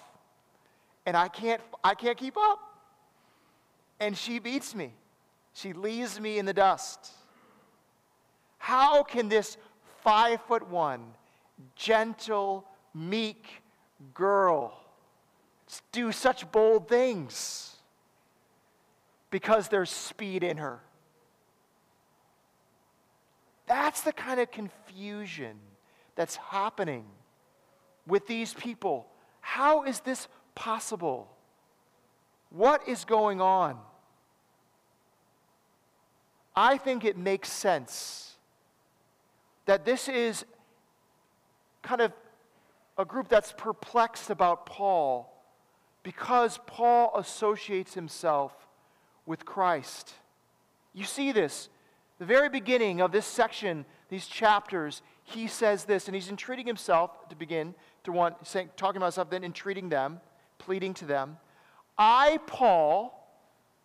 And 1.06 1.18
I 1.18 1.28
can't, 1.28 1.62
I 1.84 1.96
can't 1.96 2.18
keep 2.18 2.38
up. 2.38 2.60
And 4.00 4.18
she 4.18 4.40
beats 4.40 4.74
me. 4.74 4.94
She 5.54 5.74
leaves 5.74 6.20
me 6.20 6.40
in 6.40 6.46
the 6.46 6.54
dust. 6.54 7.12
How 8.58 9.04
can 9.04 9.30
this 9.30 9.58
five 10.02 10.42
foot 10.44 10.68
one, 10.70 11.04
gentle, 11.76 12.66
meek 12.94 13.62
girl 14.14 14.80
do 15.92 16.12
such 16.12 16.52
bold 16.52 16.88
things? 16.88 17.74
because 19.34 19.68
there's 19.68 19.90
speed 19.90 20.44
in 20.44 20.58
her. 20.58 20.80
That's 23.68 24.02
the 24.02 24.14
kind 24.14 24.40
of 24.40 24.52
confusion 24.52 25.58
that's 26.16 26.36
happening 26.36 27.06
with 28.08 28.28
these 28.28 28.54
people. 28.54 29.08
How 29.42 29.84
is 29.84 30.02
this 30.02 30.28
possible? 30.56 31.30
What 32.50 32.88
is 32.88 33.06
going 33.06 33.42
on? 33.42 33.78
I 36.56 36.78
think 36.78 37.04
it 37.04 37.18
makes 37.18 37.52
sense 37.52 38.36
that 39.66 39.86
this 39.86 40.08
is 40.08 40.46
kind 41.82 42.02
of 42.02 42.12
a 42.98 43.06
group 43.06 43.28
that's 43.28 43.54
perplexed 43.58 44.30
about 44.30 44.66
Paul 44.66 45.34
because 46.04 46.60
Paul 46.68 47.12
associates 47.16 47.94
himself 47.94 48.54
with 49.26 49.46
Christ. 49.46 50.14
You 50.94 51.06
see 51.06 51.32
this. 51.32 51.70
The 52.24 52.28
very 52.28 52.48
beginning 52.48 53.02
of 53.02 53.12
this 53.12 53.26
section, 53.26 53.84
these 54.08 54.28
chapters, 54.28 55.02
he 55.26 55.46
says 55.46 55.84
this, 55.84 56.08
and 56.08 56.16
he's 56.16 56.30
entreating 56.30 56.66
himself 56.66 57.28
to 57.28 57.36
begin 57.36 57.76
to 58.06 58.14
want, 58.14 58.48
saying, 58.48 58.70
talking 58.78 58.96
about 58.96 59.08
himself, 59.08 59.30
then 59.30 59.44
entreating 59.44 59.90
them, 59.90 60.22
pleading 60.58 60.94
to 60.94 61.06
them. 61.06 61.36
I, 61.98 62.40
Paul, 62.48 63.28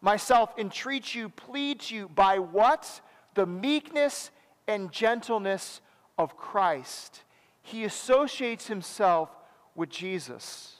myself 0.00 0.57
entreat 0.57 1.16
you, 1.16 1.30
plead 1.30 1.80
to 1.80 1.97
you 1.97 2.09
by 2.11 2.38
what? 2.38 3.00
The 3.35 3.45
meekness 3.45 4.30
and 4.68 4.92
gentleness 4.92 5.80
of 6.16 6.37
Christ. 6.37 7.25
He 7.61 7.83
associates 7.83 8.68
himself 8.68 9.30
with 9.75 9.90
Jesus. 9.90 10.76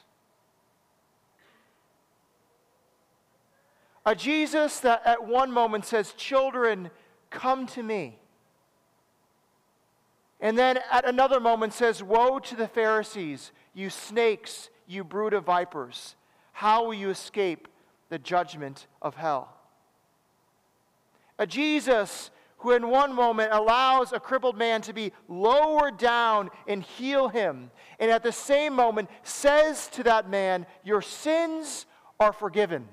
A 4.07 4.15
Jesus 4.15 4.79
that 4.79 5.03
at 5.05 5.27
one 5.27 5.51
moment 5.51 5.87
says, 5.87 6.13
Children, 6.13 6.93
come 7.31 7.67
to 7.69 7.83
me. 7.83 8.19
And 10.41 10.57
then 10.57 10.79
at 10.91 11.05
another 11.05 11.41
moment 11.41 11.73
says, 11.73 12.03
Woe 12.03 12.39
to 12.39 12.57
the 12.57 12.69
Pharisees, 12.69 13.53
you 13.75 13.91
snakes, 13.91 14.71
you 14.87 15.05
brood 15.05 15.35
of 15.35 15.45
vipers. 15.45 16.15
How 16.53 16.85
will 16.85 16.95
you 16.95 17.11
escape 17.11 17.69
the 18.09 18.19
judgment 18.19 18.87
of 19.03 19.15
hell? 19.15 19.55
A 21.39 21.47
Jesus 21.47 22.31
who, 22.59 22.73
in 22.73 22.89
one 22.89 23.15
moment, 23.15 23.53
allows 23.53 24.13
a 24.13 24.19
crippled 24.19 24.57
man 24.57 24.83
to 24.83 24.93
be 24.93 25.13
lowered 25.29 25.97
down 25.97 26.51
and 26.67 26.83
heal 26.83 27.29
him, 27.29 27.71
and 28.01 28.11
at 28.11 28.25
the 28.25 28.33
same 28.33 28.75
moment 28.75 29.09
says 29.23 29.89
to 29.89 30.03
that 30.03 30.29
man, 30.29 30.67
Your 30.83 31.01
sins 31.01 31.87
are 32.19 32.33
forgiven. 32.33 32.89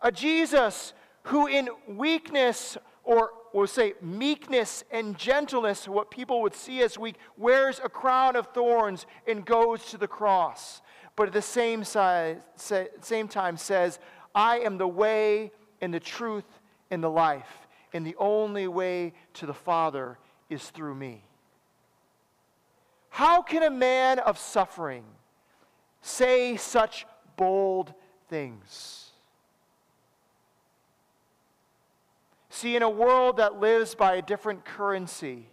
A 0.00 0.10
Jesus 0.10 0.94
who, 1.24 1.46
in 1.46 1.68
weakness 1.88 2.76
or 3.02 3.32
we'll 3.52 3.66
say 3.66 3.94
meekness 4.00 4.82
and 4.90 5.16
gentleness, 5.16 5.86
what 5.86 6.10
people 6.10 6.42
would 6.42 6.54
see 6.54 6.82
as 6.82 6.98
weak, 6.98 7.16
wears 7.36 7.80
a 7.84 7.88
crown 7.88 8.34
of 8.34 8.48
thorns 8.48 9.06
and 9.26 9.44
goes 9.44 9.84
to 9.86 9.98
the 9.98 10.08
cross. 10.08 10.80
But 11.16 11.28
at 11.28 11.32
the 11.32 11.42
same, 11.42 11.84
same 11.84 13.28
time 13.28 13.56
says, 13.56 13.98
I 14.34 14.58
am 14.60 14.78
the 14.78 14.88
way 14.88 15.52
and 15.80 15.94
the 15.94 16.00
truth 16.00 16.60
and 16.90 17.02
the 17.02 17.10
life. 17.10 17.68
And 17.92 18.04
the 18.04 18.16
only 18.18 18.66
way 18.66 19.12
to 19.34 19.46
the 19.46 19.54
Father 19.54 20.18
is 20.50 20.70
through 20.70 20.96
me. 20.96 21.24
How 23.10 23.42
can 23.42 23.62
a 23.62 23.70
man 23.70 24.18
of 24.18 24.38
suffering 24.38 25.04
say 26.00 26.56
such 26.56 27.06
bold 27.36 27.94
things? 28.28 29.03
See, 32.54 32.76
in 32.76 32.84
a 32.84 32.88
world 32.88 33.38
that 33.38 33.58
lives 33.58 33.96
by 33.96 34.14
a 34.14 34.22
different 34.22 34.64
currency, 34.64 35.48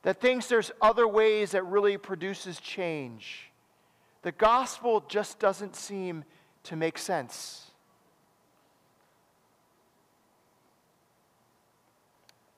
that 0.00 0.18
thinks 0.18 0.46
there's 0.46 0.72
other 0.80 1.06
ways 1.06 1.50
that 1.50 1.62
really 1.64 1.98
produces 1.98 2.58
change, 2.58 3.50
the 4.22 4.32
gospel 4.32 5.04
just 5.06 5.38
doesn't 5.38 5.76
seem 5.76 6.24
to 6.62 6.74
make 6.74 6.96
sense. 6.96 7.70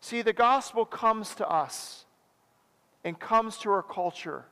See, 0.01 0.23
the 0.23 0.33
gospel 0.33 0.85
comes 0.85 1.35
to 1.35 1.49
us 1.49 2.05
and 3.03 3.19
comes 3.19 3.59
to 3.59 3.73
our 3.73 3.83
culture, 3.83 4.45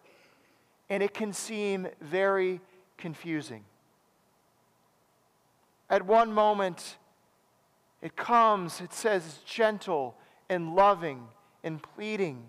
and 0.91 1.01
it 1.01 1.15
can 1.15 1.33
seem 1.33 1.87
very 2.01 2.61
confusing. 2.99 3.63
At 5.89 6.05
one 6.05 6.33
moment, 6.33 6.97
it 8.03 8.17
comes, 8.17 8.81
it 8.81 8.93
says, 8.93 9.39
gentle 9.47 10.17
and 10.49 10.75
loving 10.75 11.29
and 11.63 11.81
pleading. 11.81 12.45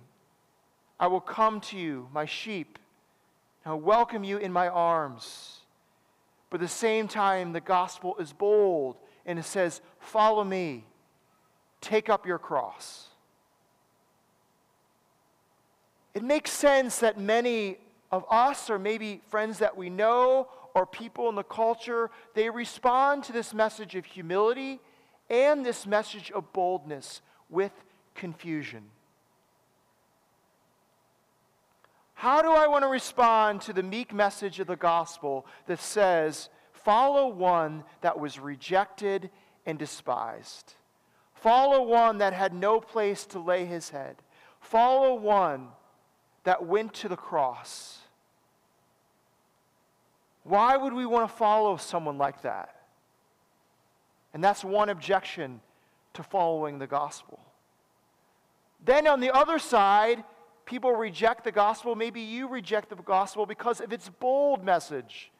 I 0.99 1.07
will 1.07 1.21
come 1.21 1.61
to 1.61 1.77
you, 1.77 2.09
my 2.11 2.25
sheep, 2.25 2.79
and 3.63 3.73
I 3.73 3.75
welcome 3.75 4.23
you 4.23 4.37
in 4.37 4.51
my 4.51 4.67
arms. 4.67 5.59
But 6.49 6.59
at 6.59 6.65
the 6.65 6.67
same 6.67 7.07
time, 7.07 7.53
the 7.53 7.61
gospel 7.61 8.15
is 8.19 8.33
bold 8.33 8.97
and 9.25 9.37
it 9.37 9.45
says, 9.45 9.81
Follow 9.99 10.43
me 10.43 10.85
take 11.81 12.09
up 12.09 12.25
your 12.25 12.39
cross. 12.39 13.07
It 16.13 16.23
makes 16.23 16.51
sense 16.51 16.99
that 16.99 17.19
many 17.19 17.77
of 18.11 18.25
us, 18.29 18.69
or 18.69 18.79
maybe 18.79 19.21
friends 19.29 19.59
that 19.59 19.75
we 19.75 19.89
know, 19.89 20.47
or 20.75 20.85
people 20.85 21.29
in 21.29 21.35
the 21.35 21.43
culture, 21.43 22.09
they 22.33 22.49
respond 22.49 23.23
to 23.25 23.33
this 23.33 23.53
message 23.53 23.95
of 23.95 24.05
humility 24.05 24.79
and 25.33 25.65
this 25.65 25.87
message 25.87 26.31
of 26.31 26.53
boldness 26.53 27.21
with 27.49 27.71
confusion. 28.13 28.83
How 32.13 32.41
do 32.43 32.51
I 32.51 32.67
want 32.67 32.83
to 32.83 32.87
respond 32.87 33.61
to 33.61 33.73
the 33.73 33.83
meek 33.83 34.13
message 34.13 34.59
of 34.59 34.67
the 34.67 34.75
gospel 34.75 35.45
that 35.65 35.79
says, 35.79 36.49
follow 36.71 37.27
one 37.27 37.83
that 38.01 38.19
was 38.19 38.39
rejected 38.39 39.31
and 39.65 39.79
despised? 39.79 40.75
Follow 41.33 41.81
one 41.81 42.19
that 42.19 42.33
had 42.33 42.53
no 42.53 42.79
place 42.79 43.25
to 43.25 43.39
lay 43.39 43.65
his 43.65 43.89
head. 43.89 44.17
Follow 44.61 45.15
one 45.15 45.69
that 46.43 46.65
went 46.65 46.93
to 46.93 47.09
the 47.09 47.17
cross. 47.17 47.99
Why 50.43 50.77
would 50.77 50.93
we 50.93 51.05
want 51.05 51.27
to 51.27 51.35
follow 51.35 51.75
someone 51.77 52.17
like 52.17 52.43
that? 52.43 52.82
And 54.33 54.43
that's 54.43 54.63
one 54.63 54.89
objection 54.89 55.61
to 56.13 56.23
following 56.23 56.79
the 56.79 56.87
gospel. 56.87 57.39
Then 58.83 59.07
on 59.07 59.19
the 59.19 59.31
other 59.31 59.59
side, 59.59 60.23
people 60.65 60.91
reject 60.93 61.43
the 61.43 61.51
gospel. 61.51 61.95
Maybe 61.95 62.21
you 62.21 62.47
reject 62.47 62.89
the 62.89 62.95
gospel 62.95 63.45
because 63.45 63.79
of 63.79 63.93
its 63.93 64.09
bold 64.09 64.63
message 64.63 65.31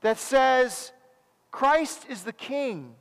that 0.00 0.18
says 0.18 0.92
Christ 1.50 2.06
is 2.08 2.22
the 2.22 2.32
king 2.32 2.94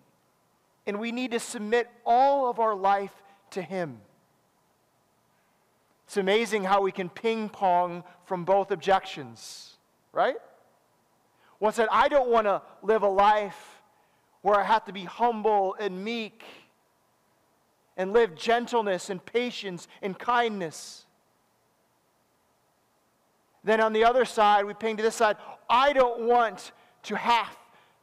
and 0.85 0.99
we 0.99 1.11
need 1.11 1.31
to 1.31 1.39
submit 1.39 1.89
all 2.05 2.49
of 2.49 2.59
our 2.59 2.73
life 2.73 3.11
to 3.51 3.61
Him. 3.61 3.99
It's 6.05 6.17
amazing 6.17 6.63
how 6.63 6.81
we 6.81 6.93
can 6.93 7.09
ping 7.09 7.49
pong 7.49 8.05
from 8.25 8.45
both 8.45 8.71
objections, 8.71 9.75
right? 10.13 10.37
One 11.59 11.73
said, 11.73 11.89
I 11.91 12.07
don't 12.07 12.29
want 12.29 12.47
to 12.47 12.61
live 12.81 13.03
a 13.03 13.09
life 13.09 13.76
where 14.41 14.55
I 14.55 14.63
have 14.63 14.85
to 14.85 14.93
be 14.93 15.03
humble 15.03 15.75
and 15.79 16.03
meek 16.03 16.43
and 17.97 18.13
live 18.13 18.35
gentleness 18.35 19.09
and 19.09 19.23
patience 19.25 19.87
and 20.01 20.17
kindness. 20.17 21.05
Then 23.63 23.81
on 23.81 23.91
the 23.91 24.05
other 24.05 24.23
side, 24.23 24.65
we 24.65 24.73
ping 24.73 24.97
to 24.97 25.03
this 25.03 25.15
side, 25.15 25.37
I 25.69 25.93
don't 25.93 26.21
want 26.21 26.71
to 27.03 27.15
have 27.15 27.57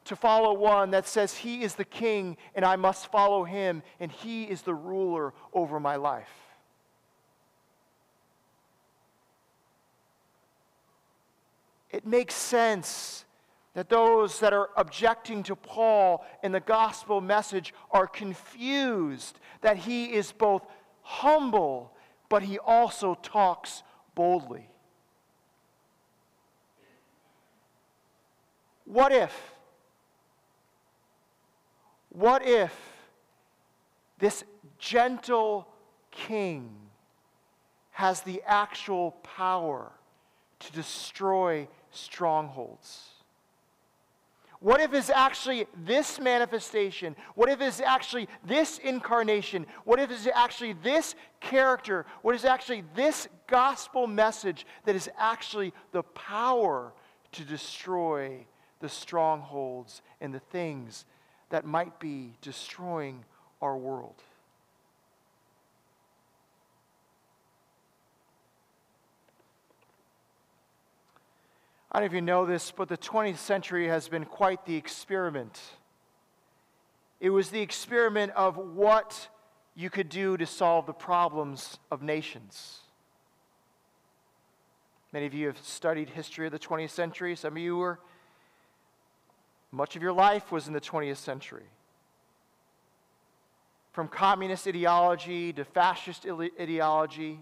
to 0.05 0.15
follow 0.15 0.53
one 0.53 0.91
that 0.91 1.07
says 1.07 1.35
he 1.35 1.63
is 1.63 1.75
the 1.75 1.85
king 1.85 2.37
and 2.53 2.63
I 2.63 2.75
must 2.75 3.11
follow 3.11 3.43
him 3.43 3.81
and 3.99 4.11
he 4.11 4.43
is 4.43 4.61
the 4.61 4.75
ruler 4.75 5.33
over 5.53 5.79
my 5.79 5.95
life. 5.95 6.29
It 11.89 12.05
makes 12.05 12.35
sense 12.35 13.25
that 13.75 13.89
those 13.89 14.39
that 14.39 14.53
are 14.53 14.69
objecting 14.77 15.43
to 15.43 15.55
Paul 15.55 16.25
in 16.41 16.53
the 16.53 16.61
gospel 16.61 17.19
message 17.19 17.73
are 17.91 18.07
confused 18.07 19.37
that 19.61 19.77
he 19.77 20.13
is 20.13 20.31
both 20.31 20.65
humble, 21.01 21.91
but 22.29 22.41
he 22.41 22.57
also 22.57 23.15
talks 23.21 23.83
boldly. 24.15 24.69
What 28.85 29.11
if? 29.11 29.33
What 32.09 32.47
if 32.47 32.73
this 34.19 34.45
gentle 34.79 35.67
king 36.11 36.69
has 37.91 38.21
the 38.21 38.41
actual 38.45 39.11
power 39.21 39.91
to 40.59 40.71
destroy 40.71 41.67
strongholds? 41.91 43.14
What 44.65 44.81
if 44.81 44.95
it's 44.95 45.11
actually 45.11 45.67
this 45.85 46.19
manifestation? 46.19 47.15
What 47.35 47.49
if 47.49 47.61
it's 47.61 47.79
actually 47.79 48.27
this 48.43 48.79
incarnation? 48.79 49.67
What 49.83 49.99
if 49.99 50.09
it's 50.09 50.25
actually 50.33 50.73
this 50.73 51.13
character? 51.39 52.07
What 52.23 52.33
is 52.33 52.45
actually 52.45 52.83
this 52.95 53.27
gospel 53.45 54.07
message 54.07 54.65
that 54.85 54.95
is 54.95 55.07
actually 55.19 55.71
the 55.91 56.01
power 56.01 56.93
to 57.33 57.43
destroy 57.43 58.43
the 58.79 58.89
strongholds 58.89 60.01
and 60.19 60.33
the 60.33 60.39
things 60.39 61.05
that 61.49 61.63
might 61.63 61.99
be 61.99 62.33
destroying 62.41 63.23
our 63.61 63.77
world. 63.77 64.23
I 71.95 71.99
don't 71.99 72.07
know 72.09 72.11
if 72.11 72.13
you 72.15 72.21
know 72.21 72.45
this, 72.45 72.71
but 72.71 72.89
the 72.89 72.97
20th 72.97 73.37
century 73.37 73.87
has 73.87 74.09
been 74.09 74.25
quite 74.25 74.65
the 74.65 74.75
experiment. 74.75 75.61
It 77.21 77.29
was 77.29 77.51
the 77.51 77.61
experiment 77.61 78.33
of 78.35 78.57
what 78.57 79.29
you 79.75 79.89
could 79.89 80.09
do 80.09 80.35
to 80.35 80.45
solve 80.45 80.87
the 80.87 80.93
problems 80.93 81.79
of 81.89 82.01
nations. 82.01 82.79
Many 85.13 85.25
of 85.25 85.33
you 85.33 85.47
have 85.47 85.57
studied 85.61 86.09
history 86.09 86.47
of 86.47 86.51
the 86.51 86.59
20th 86.59 86.89
century. 86.89 87.33
Some 87.33 87.53
of 87.53 87.59
you 87.59 87.77
were 87.77 88.01
much 89.71 89.95
of 89.95 90.01
your 90.01 90.11
life 90.11 90.51
was 90.51 90.67
in 90.67 90.73
the 90.73 90.81
20th 90.81 91.15
century. 91.15 91.69
From 93.93 94.09
communist 94.09 94.67
ideology 94.67 95.53
to 95.53 95.63
fascist 95.63 96.27
ideology, 96.59 97.39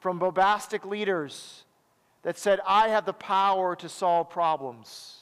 from 0.00 0.18
bombastic 0.18 0.84
leaders 0.84 1.62
that 2.24 2.38
said, 2.38 2.58
I 2.66 2.88
have 2.88 3.04
the 3.04 3.12
power 3.12 3.76
to 3.76 3.88
solve 3.88 4.30
problems. 4.30 5.18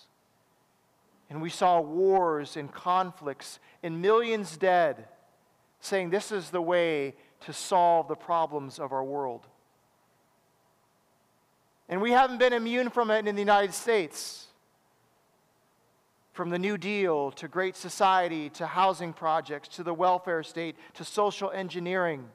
And 1.29 1.43
we 1.43 1.51
saw 1.51 1.81
wars 1.81 2.57
and 2.57 2.73
conflicts 2.73 3.59
and 3.83 4.01
millions 4.01 4.57
dead 4.57 5.09
saying 5.81 6.11
this 6.11 6.31
is 6.31 6.51
the 6.51 6.63
way 6.63 7.15
to 7.41 7.53
solve 7.53 8.07
the 8.07 8.15
problems 8.15 8.79
of 8.79 8.93
our 8.93 9.03
world. 9.03 9.47
And 11.89 12.01
we 12.01 12.13
haven't 12.13 12.39
been 12.39 12.53
immune 12.53 12.89
from 12.89 13.11
it 13.11 13.27
in 13.27 13.35
the 13.35 13.43
United 13.43 13.75
States. 13.75 14.47
From 16.33 16.51
the 16.51 16.59
New 16.59 16.79
Deal 16.79 17.33
to 17.33 17.49
Great 17.49 17.77
Society 17.77 18.49
to 18.51 18.67
housing 18.67 19.13
projects 19.13 19.69
to 19.69 19.83
the 19.83 19.93
welfare 19.93 20.43
state 20.45 20.77
to 20.95 21.05
social 21.05 21.51
engineering. 21.51 22.29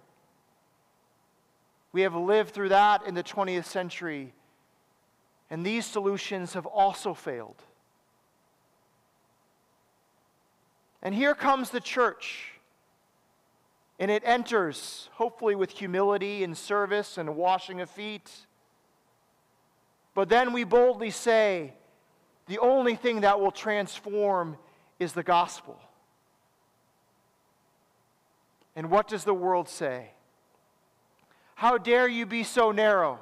We 1.93 2.01
have 2.01 2.15
lived 2.15 2.53
through 2.53 2.69
that 2.69 3.08
in 3.08 3.15
the 3.15 3.23
20th 3.23 3.65
century, 3.65 4.34
and 5.50 5.66
these 5.66 5.86
solutions 5.86 6.54
have 6.54 6.66
also 6.66 7.14
failed. 7.14 7.62
And 11.02 11.16
here 11.16 11.36
comes 11.36 11.70
the 11.70 11.80
church. 11.80 12.54
And 14.00 14.12
it 14.12 14.22
enters, 14.26 15.10
hopefully, 15.14 15.56
with 15.56 15.72
humility 15.72 16.44
and 16.44 16.56
service 16.56 17.18
and 17.18 17.36
washing 17.36 17.82
of 17.82 17.90
feet. 17.90 18.32
But 20.14 20.30
then 20.30 20.54
we 20.54 20.64
boldly 20.64 21.10
say, 21.10 21.74
the 22.48 22.60
only 22.60 22.96
thing 22.96 23.22
that 23.22 23.40
will 23.40 23.52
transform 23.52 24.58
is 25.00 25.14
the 25.14 25.24
gospel. 25.24 25.80
And 28.76 28.92
what 28.92 29.08
does 29.08 29.24
the 29.24 29.34
world 29.34 29.68
say? 29.68 30.12
How 31.56 31.78
dare 31.80 32.08
you 32.08 32.26
be 32.26 32.44
so 32.44 32.72
narrow? 32.72 33.20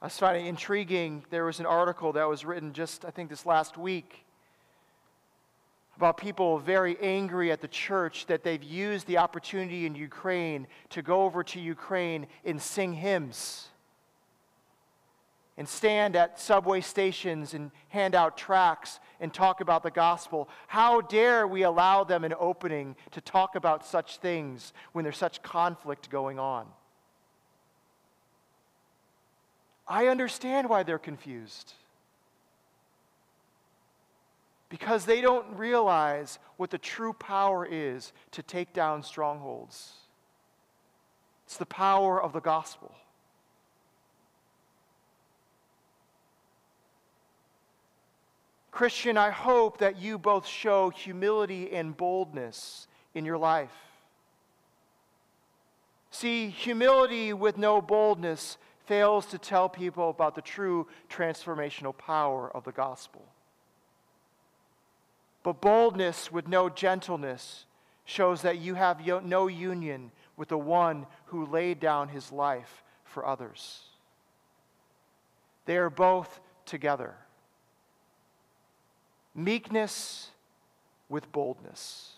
I 0.00 0.06
was 0.06 0.18
finding 0.18 0.46
intriguing. 0.46 1.24
There 1.30 1.44
was 1.44 1.58
an 1.58 1.66
article 1.66 2.12
that 2.12 2.28
was 2.28 2.44
written 2.44 2.72
just, 2.72 3.04
I 3.04 3.10
think, 3.10 3.30
this 3.30 3.44
last 3.44 3.76
week 3.76 4.24
about 5.96 6.16
people 6.16 6.60
very 6.60 6.96
angry 7.00 7.50
at 7.50 7.60
the 7.60 7.66
church 7.66 8.26
that 8.26 8.44
they've 8.44 8.62
used 8.62 9.08
the 9.08 9.18
opportunity 9.18 9.84
in 9.84 9.96
Ukraine 9.96 10.68
to 10.90 11.02
go 11.02 11.22
over 11.22 11.42
to 11.42 11.58
Ukraine 11.58 12.28
and 12.44 12.62
sing 12.62 12.92
hymns 12.92 13.66
and 15.56 15.68
stand 15.68 16.14
at 16.14 16.38
subway 16.38 16.80
stations 16.80 17.52
and 17.52 17.72
hand 17.88 18.14
out 18.14 18.38
tracts 18.38 19.00
and 19.18 19.34
talk 19.34 19.60
about 19.60 19.82
the 19.82 19.90
gospel. 19.90 20.48
How 20.68 21.00
dare 21.00 21.48
we 21.48 21.62
allow 21.62 22.04
them 22.04 22.22
an 22.22 22.34
opening 22.38 22.94
to 23.10 23.20
talk 23.20 23.56
about 23.56 23.84
such 23.84 24.18
things 24.18 24.72
when 24.92 25.02
there's 25.02 25.18
such 25.18 25.42
conflict 25.42 26.10
going 26.10 26.38
on? 26.38 26.68
I 29.88 30.08
understand 30.08 30.68
why 30.68 30.82
they're 30.82 30.98
confused 30.98 31.72
because 34.68 35.06
they 35.06 35.20
don't 35.20 35.46
realize 35.56 36.38
what 36.58 36.70
the 36.70 36.78
true 36.78 37.12
power 37.14 37.66
is 37.68 38.12
to 38.32 38.42
take 38.42 38.72
down 38.72 39.02
strongholds. 39.02 39.92
It's 41.46 41.56
the 41.56 41.66
power 41.66 42.22
of 42.22 42.32
the 42.34 42.40
gospel. 42.40 42.94
Christian, 48.70 49.16
I 49.16 49.30
hope 49.30 49.78
that 49.78 49.98
you 49.98 50.18
both 50.18 50.46
show 50.46 50.90
humility 50.90 51.72
and 51.72 51.96
boldness 51.96 52.86
in 53.14 53.24
your 53.24 53.38
life. 53.38 53.72
See, 56.10 56.50
humility 56.50 57.32
with 57.32 57.58
no 57.58 57.80
boldness 57.80 58.56
fails 58.88 59.26
to 59.26 59.38
tell 59.38 59.68
people 59.68 60.08
about 60.08 60.34
the 60.34 60.40
true 60.40 60.86
transformational 61.10 61.96
power 61.96 62.50
of 62.56 62.64
the 62.64 62.72
gospel. 62.72 63.22
But 65.42 65.60
boldness 65.60 66.32
with 66.32 66.48
no 66.48 66.70
gentleness 66.70 67.66
shows 68.06 68.42
that 68.42 68.58
you 68.58 68.74
have 68.74 69.06
no 69.24 69.46
union 69.46 70.10
with 70.38 70.48
the 70.48 70.58
one 70.58 71.06
who 71.26 71.44
laid 71.44 71.78
down 71.78 72.08
his 72.08 72.32
life 72.32 72.82
for 73.04 73.26
others. 73.26 73.82
They 75.66 75.76
are 75.76 75.90
both 75.90 76.40
together. 76.64 77.14
Meekness 79.34 80.30
with 81.10 81.30
boldness. 81.30 82.14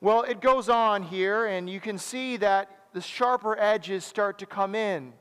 Well, 0.00 0.22
it 0.22 0.40
goes 0.40 0.68
on 0.68 1.02
here, 1.02 1.46
and 1.46 1.68
you 1.68 1.80
can 1.80 1.98
see 1.98 2.36
that 2.38 2.70
the 2.92 3.00
sharper 3.00 3.58
edges 3.58 4.04
start 4.04 4.38
to 4.38 4.46
come 4.46 4.74
in. 4.74 5.12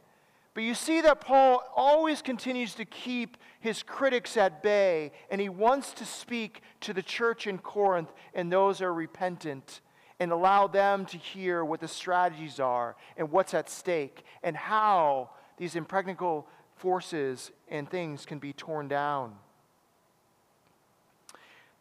But 0.54 0.64
you 0.64 0.74
see 0.74 1.02
that 1.02 1.20
Paul 1.20 1.62
always 1.76 2.22
continues 2.22 2.76
to 2.76 2.86
keep 2.86 3.38
his 3.60 3.84
critics 3.84 4.38
at 4.38 4.64
bay, 4.64 5.12
and 5.30 5.42
he 5.42 5.50
wants 5.50 5.92
to 5.94 6.06
speak 6.06 6.62
to 6.82 6.94
the 6.94 7.02
church 7.02 7.46
in 7.46 7.58
Corinth 7.58 8.14
and 8.34 8.52
those 8.52 8.82
are 8.82 8.94
repentant 8.94 9.82
and 10.20 10.32
allow 10.32 10.68
them 10.68 11.06
to 11.08 11.18
hear 11.18 11.66
what 11.66 11.82
the 11.82 11.88
strategies 11.88 12.60
are 12.60 12.96
and 13.18 13.32
what's 13.32 13.54
at 13.54 13.70
stake 13.70 14.24
and 14.44 14.56
how 14.56 15.30
these 15.58 15.76
impregnable 15.76 16.48
forces 16.78 17.52
and 17.68 17.90
things 17.90 18.26
can 18.26 18.40
be 18.40 18.54
torn 18.54 18.88
down. 18.88 19.34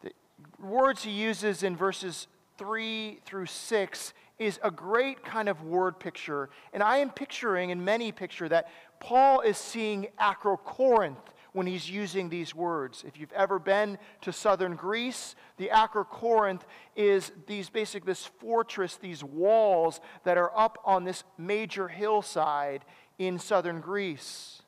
The 0.01 0.11
words 0.59 1.03
he 1.03 1.11
uses 1.11 1.63
in 1.63 1.77
verses 1.77 2.27
3 2.57 3.19
through 3.25 3.45
6 3.45 4.13
is 4.37 4.59
a 4.63 4.71
great 4.71 5.23
kind 5.23 5.47
of 5.47 5.63
word 5.63 5.99
picture. 5.99 6.49
And 6.73 6.83
I 6.83 6.97
am 6.97 7.09
picturing, 7.09 7.71
and 7.71 7.83
many 7.83 8.11
picture, 8.11 8.49
that 8.49 8.69
Paul 8.99 9.41
is 9.41 9.57
seeing 9.57 10.07
Acrocorinth 10.19 11.17
when 11.53 11.67
he's 11.67 11.89
using 11.89 12.27
these 12.27 12.53
words. 12.53 13.05
If 13.07 13.17
you've 13.17 13.31
ever 13.31 13.59
been 13.59 13.97
to 14.21 14.33
southern 14.33 14.75
Greece, 14.75 15.35
the 15.55 15.69
Acrocorinth 15.73 16.63
is 16.97 17.31
these 17.47 17.69
basic 17.69 18.03
this 18.03 18.25
fortress, 18.25 18.97
these 18.97 19.23
walls 19.23 20.01
that 20.25 20.37
are 20.37 20.51
up 20.57 20.77
on 20.83 21.05
this 21.05 21.23
major 21.37 21.87
hillside 21.87 22.83
in 23.17 23.39
southern 23.39 23.79
Greece. 23.79 24.61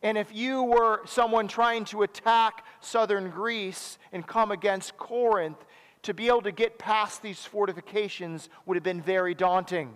And 0.00 0.16
if 0.16 0.32
you 0.32 0.62
were 0.62 1.00
someone 1.06 1.48
trying 1.48 1.84
to 1.86 2.02
attack 2.02 2.64
southern 2.80 3.30
Greece 3.30 3.98
and 4.12 4.24
come 4.24 4.52
against 4.52 4.96
Corinth, 4.96 5.58
to 6.08 6.14
be 6.14 6.28
able 6.28 6.40
to 6.40 6.50
get 6.50 6.78
past 6.78 7.20
these 7.20 7.44
fortifications 7.44 8.48
would 8.64 8.78
have 8.78 8.82
been 8.82 9.02
very 9.02 9.34
daunting. 9.34 9.92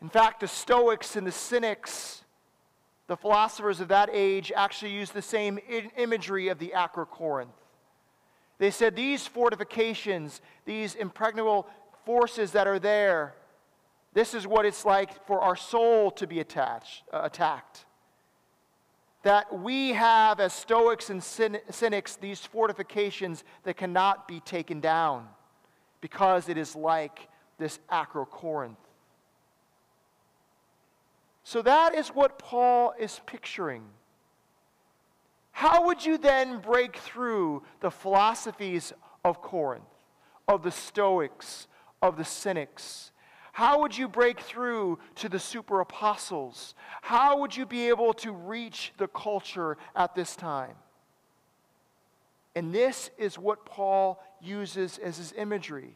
In 0.00 0.08
fact, 0.08 0.40
the 0.40 0.48
Stoics 0.48 1.14
and 1.14 1.26
the 1.26 1.30
Cynics, 1.30 2.24
the 3.08 3.16
philosophers 3.18 3.80
of 3.80 3.88
that 3.88 4.08
age, 4.10 4.50
actually 4.56 4.92
used 4.92 5.12
the 5.12 5.20
same 5.20 5.58
imagery 5.98 6.48
of 6.48 6.58
the 6.58 6.72
Acrocorinth. 6.74 7.52
They 8.56 8.70
said 8.70 8.96
these 8.96 9.26
fortifications, 9.26 10.40
these 10.64 10.94
impregnable 10.94 11.66
forces 12.06 12.52
that 12.52 12.66
are 12.66 12.78
there, 12.78 13.34
this 14.14 14.32
is 14.32 14.46
what 14.46 14.64
it's 14.64 14.86
like 14.86 15.26
for 15.26 15.42
our 15.42 15.56
soul 15.56 16.10
to 16.12 16.26
be 16.26 16.40
attached, 16.40 17.02
uh, 17.12 17.20
attacked 17.24 17.84
that 19.22 19.56
we 19.56 19.90
have, 19.90 20.40
as 20.40 20.52
Stoics 20.52 21.08
and 21.10 21.22
Cynics, 21.22 22.16
these 22.16 22.40
fortifications 22.40 23.44
that 23.62 23.76
cannot 23.76 24.26
be 24.26 24.40
taken 24.40 24.80
down 24.80 25.28
because 26.00 26.48
it 26.48 26.58
is 26.58 26.74
like 26.74 27.28
this 27.58 27.78
Acrocorinth. 27.90 28.76
So 31.44 31.62
that 31.62 31.94
is 31.94 32.08
what 32.08 32.38
Paul 32.38 32.94
is 32.98 33.20
picturing. 33.26 33.84
How 35.52 35.86
would 35.86 36.04
you 36.04 36.18
then 36.18 36.58
break 36.58 36.96
through 36.96 37.62
the 37.80 37.90
philosophies 37.90 38.92
of 39.24 39.40
Corinth, 39.40 39.84
of 40.48 40.64
the 40.64 40.72
Stoics, 40.72 41.68
of 42.00 42.16
the 42.16 42.24
Cynics, 42.24 43.11
how 43.52 43.82
would 43.82 43.96
you 43.96 44.08
break 44.08 44.40
through 44.40 44.98
to 45.16 45.28
the 45.28 45.38
super 45.38 45.80
apostles? 45.80 46.74
How 47.02 47.38
would 47.38 47.54
you 47.54 47.66
be 47.66 47.88
able 47.88 48.14
to 48.14 48.32
reach 48.32 48.92
the 48.96 49.08
culture 49.08 49.76
at 49.94 50.14
this 50.14 50.34
time? 50.34 50.74
And 52.56 52.74
this 52.74 53.10
is 53.18 53.38
what 53.38 53.66
Paul 53.66 54.22
uses 54.40 54.98
as 54.98 55.18
his 55.18 55.32
imagery 55.36 55.94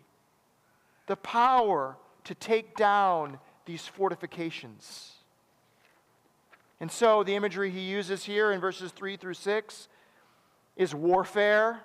the 1.07 1.17
power 1.17 1.97
to 2.25 2.35
take 2.35 2.75
down 2.75 3.39
these 3.65 3.87
fortifications. 3.87 5.13
And 6.81 6.91
so 6.91 7.23
the 7.23 7.37
imagery 7.37 7.71
he 7.71 7.81
uses 7.81 8.25
here 8.25 8.51
in 8.51 8.61
verses 8.61 8.91
3 8.91 9.17
through 9.17 9.35
6 9.35 9.89
is 10.77 10.95
warfare, 10.95 11.81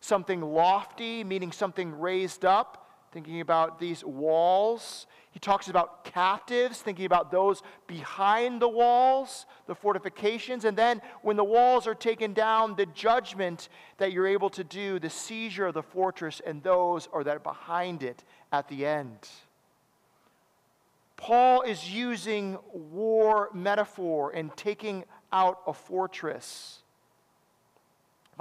something 0.00 0.42
lofty, 0.42 1.24
meaning 1.24 1.50
something 1.50 1.98
raised 1.98 2.44
up 2.44 2.82
thinking 3.12 3.40
about 3.40 3.78
these 3.78 4.04
walls. 4.04 5.06
He 5.30 5.38
talks 5.38 5.68
about 5.68 6.04
captives, 6.04 6.80
thinking 6.80 7.06
about 7.06 7.30
those 7.30 7.62
behind 7.86 8.60
the 8.60 8.68
walls, 8.68 9.46
the 9.66 9.74
fortifications. 9.74 10.64
And 10.64 10.76
then 10.76 11.00
when 11.22 11.36
the 11.36 11.44
walls 11.44 11.86
are 11.86 11.94
taken 11.94 12.32
down, 12.34 12.76
the 12.76 12.86
judgment 12.86 13.68
that 13.98 14.12
you're 14.12 14.26
able 14.26 14.50
to 14.50 14.64
do, 14.64 14.98
the 14.98 15.08
seizure 15.08 15.66
of 15.66 15.74
the 15.74 15.82
fortress, 15.82 16.40
and 16.44 16.62
those 16.62 17.08
are 17.12 17.24
that 17.24 17.36
are 17.36 17.40
behind 17.40 18.02
it 18.02 18.24
at 18.52 18.68
the 18.68 18.84
end. 18.84 19.28
Paul 21.16 21.62
is 21.62 21.88
using 21.88 22.58
war 22.72 23.48
metaphor 23.54 24.32
and 24.34 24.54
taking 24.56 25.04
out 25.32 25.60
a 25.66 25.72
fortress. 25.72 26.81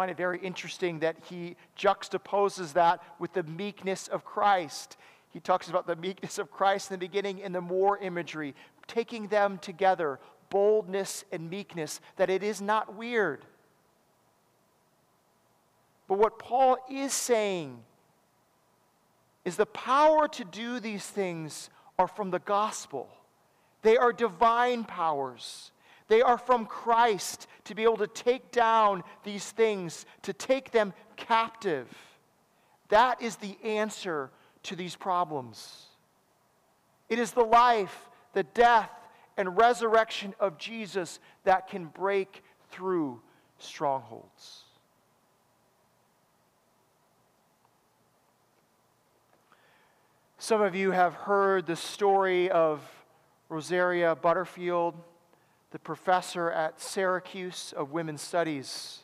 Find 0.02 0.10
it 0.10 0.18
very 0.18 0.40
interesting 0.40 0.98
that 1.02 1.16
he 1.30 1.56
juxtaposes 1.78 2.74
that 2.74 3.04
with 3.20 3.34
the 3.34 3.44
meekness 3.44 4.08
of 4.08 4.26
Christ. 4.26 4.98
He 5.30 5.40
talks 5.40 5.70
about 5.70 5.86
the 5.86 5.96
meekness 5.96 6.40
of 6.40 6.50
Christ 6.50 6.90
in 6.90 6.96
the 6.96 7.06
beginning 7.06 7.38
in 7.38 7.52
the 7.52 7.62
more 7.62 8.00
imagery, 8.00 8.56
taking 8.88 9.28
them 9.28 9.60
together, 9.60 10.18
boldness 10.50 11.24
and 11.32 11.52
meekness, 11.52 12.02
that 12.16 12.32
it 12.32 12.42
is 12.42 12.64
not 12.64 12.96
weird. 12.96 13.46
But 16.08 16.18
what 16.18 16.40
Paul 16.40 16.78
is 16.90 17.14
saying 17.14 17.78
is 19.46 19.56
the 19.56 19.68
power 19.68 20.28
to 20.30 20.44
do 20.44 20.80
these 20.80 21.06
things 21.06 21.70
are 22.00 22.08
from 22.08 22.32
the 22.32 22.40
gospel. 22.40 23.08
They 23.84 23.98
are 23.98 24.12
divine 24.12 24.84
powers. 24.84 25.71
They 26.12 26.22
are 26.22 26.38
from 26.38 26.66
Christ 26.66 27.48
to 27.64 27.74
be 27.74 27.84
able 27.84 27.96
to 27.96 28.08
take 28.08 28.52
down 28.52 29.06
these 29.24 29.50
things, 29.50 30.06
to 30.24 30.34
take 30.34 30.72
them 30.72 30.92
captive. 31.16 31.88
That 32.90 33.22
is 33.22 33.38
the 33.38 33.56
answer 33.64 34.30
to 34.64 34.76
these 34.76 34.98
problems. 34.98 35.86
It 37.08 37.18
is 37.18 37.32
the 37.32 37.46
life, 37.46 38.10
the 38.34 38.44
death, 38.44 38.92
and 39.38 39.56
resurrection 39.56 40.36
of 40.38 40.58
Jesus 40.58 41.22
that 41.46 41.70
can 41.70 41.86
break 41.86 42.44
through 42.72 43.22
strongholds. 43.58 44.64
Some 50.40 50.62
of 50.62 50.76
you 50.76 50.92
have 50.92 51.14
heard 51.14 51.66
the 51.66 51.78
story 51.78 52.52
of 52.52 52.82
Rosaria 53.48 54.14
Butterfield, 54.14 54.96
the 55.72 55.80
professor 55.80 56.52
at 56.52 56.82
Syracuse 56.82 57.74
of 57.76 57.92
Women's 57.92 58.22
Studies, 58.22 59.00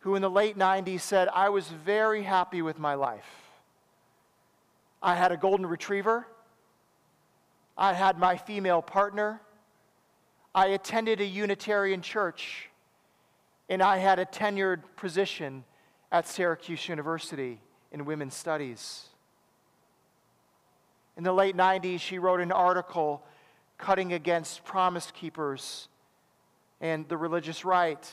who 0.00 0.14
in 0.14 0.22
the 0.22 0.30
late 0.30 0.56
90s 0.56 1.00
said, 1.00 1.28
I 1.34 1.48
was 1.48 1.68
very 1.68 2.22
happy 2.22 2.62
with 2.62 2.78
my 2.78 2.94
life. 2.94 3.28
I 5.02 5.14
had 5.14 5.32
a 5.32 5.36
golden 5.36 5.66
retriever. 5.66 6.26
I 7.76 7.94
had 7.94 8.18
my 8.18 8.36
female 8.36 8.82
partner. 8.82 9.40
I 10.54 10.68
attended 10.68 11.20
a 11.20 11.26
Unitarian 11.26 12.02
church. 12.02 12.68
And 13.70 13.82
I 13.82 13.98
had 13.98 14.18
a 14.18 14.26
tenured 14.26 14.82
position 14.96 15.64
at 16.12 16.28
Syracuse 16.28 16.88
University 16.88 17.60
in 17.92 18.04
women's 18.04 18.34
studies. 18.34 19.06
In 21.16 21.24
the 21.24 21.32
late 21.32 21.56
90s, 21.56 22.00
she 22.00 22.18
wrote 22.18 22.40
an 22.40 22.52
article 22.52 23.22
cutting 23.80 24.12
against 24.12 24.64
promise 24.64 25.10
keepers 25.10 25.88
and 26.80 27.08
the 27.08 27.16
religious 27.16 27.64
right. 27.64 28.10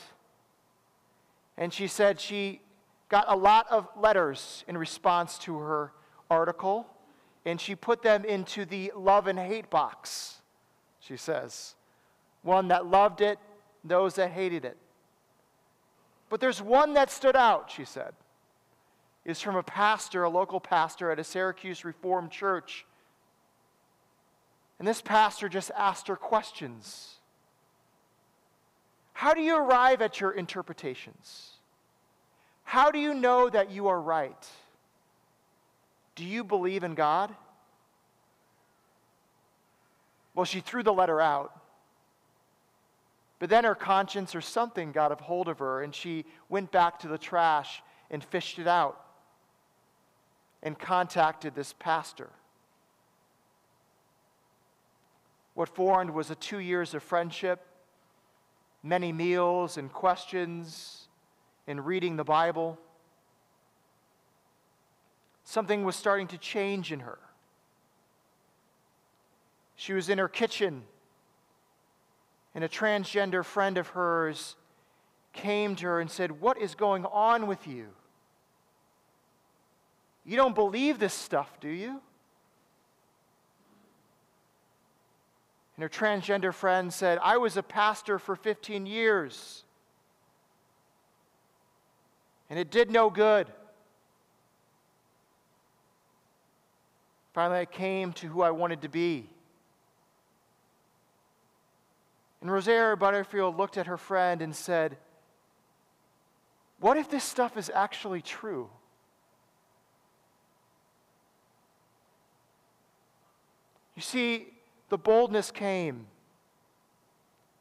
And 1.56 1.72
she 1.72 1.86
said 1.86 2.20
she 2.20 2.60
got 3.08 3.26
a 3.28 3.36
lot 3.36 3.66
of 3.70 3.88
letters 3.96 4.64
in 4.68 4.76
response 4.76 5.38
to 5.38 5.58
her 5.58 5.92
article, 6.30 6.86
and 7.44 7.60
she 7.60 7.74
put 7.74 8.02
them 8.02 8.24
into 8.24 8.64
the 8.64 8.92
love 8.96 9.26
and 9.26 9.38
hate 9.38 9.70
box, 9.70 10.42
she 11.00 11.16
says. 11.16 11.74
One 12.42 12.68
that 12.68 12.86
loved 12.86 13.20
it, 13.20 13.38
those 13.84 14.14
that 14.16 14.30
hated 14.30 14.64
it. 14.64 14.76
But 16.28 16.40
there's 16.40 16.60
one 16.60 16.94
that 16.94 17.10
stood 17.10 17.36
out, 17.36 17.70
she 17.70 17.84
said. 17.84 18.12
Is 19.24 19.40
from 19.40 19.56
a 19.56 19.62
pastor, 19.62 20.24
a 20.24 20.28
local 20.28 20.60
pastor 20.60 21.10
at 21.10 21.18
a 21.18 21.24
Syracuse 21.24 21.84
Reformed 21.84 22.30
church. 22.30 22.86
And 24.78 24.86
this 24.86 25.02
pastor 25.02 25.48
just 25.48 25.70
asked 25.76 26.08
her 26.08 26.16
questions. 26.16 27.16
How 29.12 29.34
do 29.34 29.40
you 29.40 29.56
arrive 29.56 30.00
at 30.00 30.20
your 30.20 30.30
interpretations? 30.30 31.50
How 32.62 32.90
do 32.90 32.98
you 32.98 33.14
know 33.14 33.48
that 33.48 33.70
you 33.70 33.88
are 33.88 34.00
right? 34.00 34.46
Do 36.14 36.24
you 36.24 36.44
believe 36.44 36.84
in 36.84 36.94
God? 36.94 37.34
Well, 40.34 40.44
she 40.44 40.60
threw 40.60 40.84
the 40.84 40.92
letter 40.92 41.20
out. 41.20 41.52
But 43.40 43.50
then 43.50 43.64
her 43.64 43.74
conscience 43.74 44.34
or 44.34 44.40
something 44.40 44.92
got 44.92 45.12
a 45.12 45.16
hold 45.16 45.48
of 45.48 45.58
her, 45.58 45.82
and 45.82 45.94
she 45.94 46.24
went 46.48 46.70
back 46.70 47.00
to 47.00 47.08
the 47.08 47.18
trash 47.18 47.82
and 48.10 48.22
fished 48.22 48.58
it 48.58 48.66
out 48.66 49.04
and 50.62 50.78
contacted 50.78 51.54
this 51.54 51.74
pastor. 51.78 52.30
What 55.58 55.68
formed 55.68 56.10
was 56.10 56.30
a 56.30 56.36
two 56.36 56.60
years 56.60 56.94
of 56.94 57.02
friendship, 57.02 57.60
many 58.84 59.10
meals 59.10 59.76
and 59.76 59.92
questions, 59.92 61.08
and 61.66 61.84
reading 61.84 62.14
the 62.14 62.22
Bible 62.22 62.78
something 65.42 65.82
was 65.82 65.96
starting 65.96 66.28
to 66.28 66.38
change 66.38 66.92
in 66.92 67.00
her. 67.00 67.18
She 69.74 69.94
was 69.94 70.08
in 70.08 70.18
her 70.18 70.28
kitchen, 70.28 70.84
and 72.54 72.62
a 72.62 72.68
transgender 72.68 73.44
friend 73.44 73.78
of 73.78 73.88
hers 73.88 74.54
came 75.32 75.74
to 75.74 75.86
her 75.86 76.00
and 76.00 76.08
said, 76.08 76.40
What 76.40 76.58
is 76.58 76.76
going 76.76 77.04
on 77.04 77.48
with 77.48 77.66
you? 77.66 77.88
You 80.24 80.36
don't 80.36 80.54
believe 80.54 81.00
this 81.00 81.14
stuff, 81.14 81.58
do 81.58 81.68
you? 81.68 82.00
And 85.78 85.84
her 85.84 85.88
transgender 85.88 86.52
friend 86.52 86.92
said, 86.92 87.20
I 87.22 87.36
was 87.36 87.56
a 87.56 87.62
pastor 87.62 88.18
for 88.18 88.34
15 88.34 88.84
years, 88.84 89.62
and 92.50 92.58
it 92.58 92.72
did 92.72 92.90
no 92.90 93.10
good. 93.10 93.46
Finally, 97.32 97.60
I 97.60 97.64
came 97.64 98.12
to 98.14 98.26
who 98.26 98.42
I 98.42 98.50
wanted 98.50 98.82
to 98.82 98.88
be. 98.88 99.30
And 102.40 102.50
Rosaria 102.50 102.96
Butterfield 102.96 103.56
looked 103.56 103.78
at 103.78 103.86
her 103.86 103.96
friend 103.96 104.42
and 104.42 104.56
said, 104.56 104.96
What 106.80 106.96
if 106.96 107.08
this 107.08 107.22
stuff 107.22 107.56
is 107.56 107.70
actually 107.72 108.20
true? 108.20 108.68
You 113.94 114.02
see, 114.02 114.48
the 114.88 114.98
boldness 114.98 115.50
came. 115.50 116.06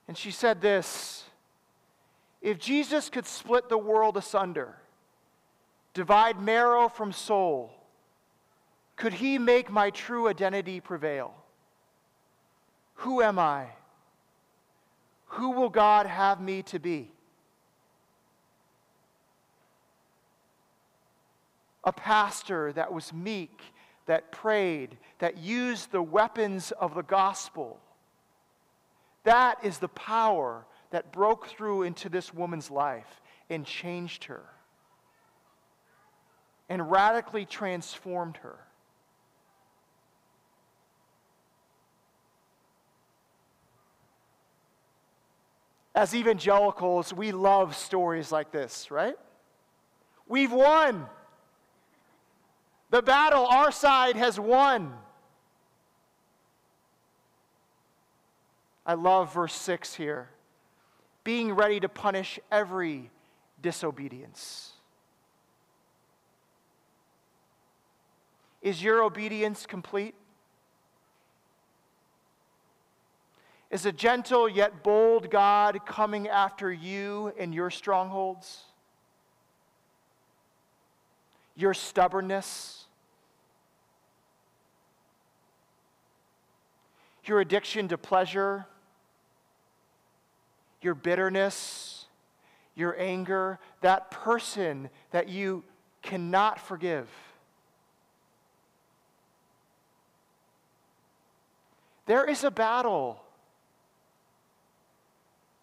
And 0.08 0.18
she 0.18 0.32
said 0.32 0.62
this 0.62 1.26
If 2.42 2.60
Jesus 2.60 3.10
could 3.10 3.26
split 3.26 3.70
the 3.70 3.78
world 3.78 4.18
asunder, 4.18 4.76
divide 5.94 6.42
marrow 6.42 6.90
from 6.90 7.12
soul, 7.12 7.72
could 8.96 9.13
he 9.13 9.38
make 9.38 9.70
my 9.70 9.90
true 9.90 10.28
identity 10.28 10.80
prevail? 10.80 11.34
Who 13.02 13.22
am 13.22 13.38
I? 13.38 13.68
Who 15.32 15.52
will 15.52 15.70
God 15.70 16.08
have 16.08 16.42
me 16.42 16.63
to 16.63 16.80
be? 16.80 17.12
A 21.84 21.92
pastor 21.92 22.74
that 22.74 22.92
was 22.92 23.13
meek, 23.13 23.62
that 24.08 24.32
prayed, 24.32 24.98
that 25.20 25.38
used 25.38 25.91
the 25.91 26.02
weapons 26.02 26.72
of 26.72 26.96
the 26.96 27.04
gospel. 27.04 27.80
That 29.24 29.63
is 29.63 29.78
the 29.78 29.89
power 29.89 30.65
that 30.91 31.12
broke 31.12 31.48
through 31.48 31.84
into 31.84 32.10
this 32.10 32.34
woman's 32.34 32.72
life 32.72 33.22
and 33.50 33.65
changed 33.65 34.26
her 34.26 34.43
and 36.70 36.91
radically 36.91 37.46
transformed 37.46 38.38
her. 38.38 38.58
As 45.96 46.13
evangelicals, 46.13 47.12
we 47.12 47.32
love 47.32 47.76
stories 47.76 48.32
like 48.32 48.52
this, 48.52 48.91
right? 48.91 49.15
We've 50.28 50.52
won. 50.52 51.08
The 52.89 53.02
battle, 53.02 53.45
our 53.45 53.71
side 53.71 54.15
has 54.15 54.39
won. 54.39 54.93
I 58.86 58.93
love 58.93 59.34
verse 59.34 59.54
6 59.54 59.95
here 59.95 60.30
being 61.26 61.52
ready 61.52 61.78
to 61.78 61.89
punish 61.89 62.39
every 62.50 63.10
disobedience. 63.62 64.71
Is 68.62 68.82
your 68.82 69.04
obedience 69.04 69.65
complete? 69.65 70.15
Is 73.69 73.86
a 73.86 73.91
gentle 73.91 74.47
yet 74.47 74.84
bold 74.84 75.30
God 75.30 75.86
coming 75.86 76.30
after 76.30 76.71
you 76.71 77.34
and 77.38 77.54
your 77.54 77.69
strongholds? 77.69 78.63
Your 81.58 81.74
stubbornness? 81.74 82.78
your 87.28 87.39
addiction 87.39 87.88
to 87.89 87.98
pleasure, 87.98 88.65
your 90.82 90.96
bitterness, 90.96 92.06
your 92.76 92.96
anger, 93.00 93.60
that 93.82 94.12
person 94.12 94.89
that 95.12 95.28
you 95.28 95.63
cannot 96.02 96.60
forgive. 96.60 97.10
There 102.06 102.24
is 102.24 102.43
a 102.43 102.52
battle. 102.52 103.22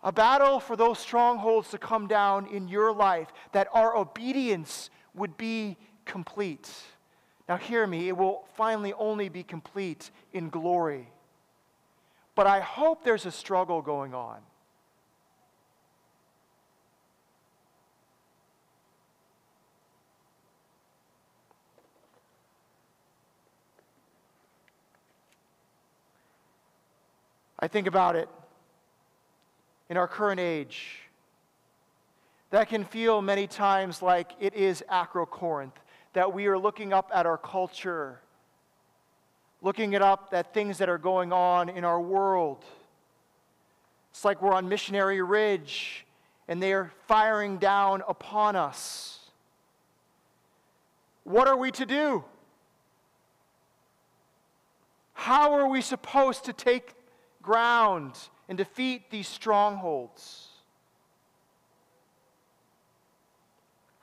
A 0.02 0.12
battle 0.12 0.60
for 0.60 0.76
those 0.76 0.98
strongholds 0.98 1.70
to 1.70 1.78
come 1.78 2.06
down 2.06 2.46
in 2.48 2.68
your 2.68 2.92
life, 2.92 3.28
that 3.52 3.68
our 3.72 3.96
obedience 3.96 4.90
would 5.14 5.36
be 5.36 5.76
complete. 6.04 6.70
Now, 7.48 7.56
hear 7.56 7.86
me, 7.86 8.08
it 8.08 8.16
will 8.16 8.44
finally 8.56 8.92
only 8.94 9.28
be 9.28 9.42
complete 9.42 10.10
in 10.32 10.48
glory. 10.48 11.08
But 12.34 12.46
I 12.46 12.60
hope 12.60 13.04
there's 13.04 13.26
a 13.26 13.30
struggle 13.30 13.80
going 13.82 14.14
on. 14.14 14.38
I 27.58 27.68
think 27.68 27.86
about 27.86 28.14
it 28.14 28.28
in 29.88 29.96
our 29.96 30.08
current 30.08 30.40
age. 30.40 31.03
That 32.54 32.68
can 32.68 32.84
feel 32.84 33.20
many 33.20 33.48
times 33.48 34.00
like 34.00 34.30
it 34.38 34.54
is 34.54 34.84
Acrocorinth, 34.88 35.72
that 36.12 36.32
we 36.32 36.46
are 36.46 36.56
looking 36.56 36.92
up 36.92 37.10
at 37.12 37.26
our 37.26 37.36
culture, 37.36 38.20
looking 39.60 39.94
it 39.94 40.02
up 40.02 40.28
at 40.30 40.54
things 40.54 40.78
that 40.78 40.88
are 40.88 40.96
going 40.96 41.32
on 41.32 41.68
in 41.68 41.84
our 41.84 42.00
world. 42.00 42.64
It's 44.12 44.24
like 44.24 44.40
we're 44.40 44.54
on 44.54 44.68
Missionary 44.68 45.20
Ridge 45.20 46.06
and 46.46 46.62
they 46.62 46.72
are 46.72 46.92
firing 47.08 47.58
down 47.58 48.04
upon 48.06 48.54
us. 48.54 49.18
What 51.24 51.48
are 51.48 51.56
we 51.56 51.72
to 51.72 51.84
do? 51.84 52.22
How 55.12 55.54
are 55.54 55.68
we 55.68 55.80
supposed 55.80 56.44
to 56.44 56.52
take 56.52 56.94
ground 57.42 58.16
and 58.48 58.56
defeat 58.56 59.10
these 59.10 59.26
strongholds. 59.26 60.53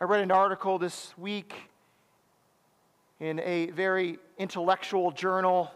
I 0.02 0.06
read 0.06 0.22
an 0.22 0.32
article 0.32 0.80
this 0.80 1.16
week 1.16 1.54
in 3.20 3.40
a 3.42 3.68
very 3.68 4.18
intellectual 4.40 5.12
journal. 5.12 5.72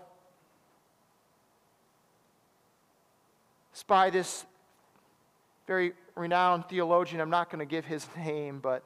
It's 3.71 3.83
by 3.83 4.09
this 4.09 4.47
very 5.67 5.93
renowned 6.15 6.67
theologian. 6.69 7.21
I'm 7.21 7.29
not 7.29 7.51
going 7.51 7.59
to 7.59 7.69
give 7.69 7.85
his 7.85 8.07
name, 8.17 8.61
but 8.61 8.81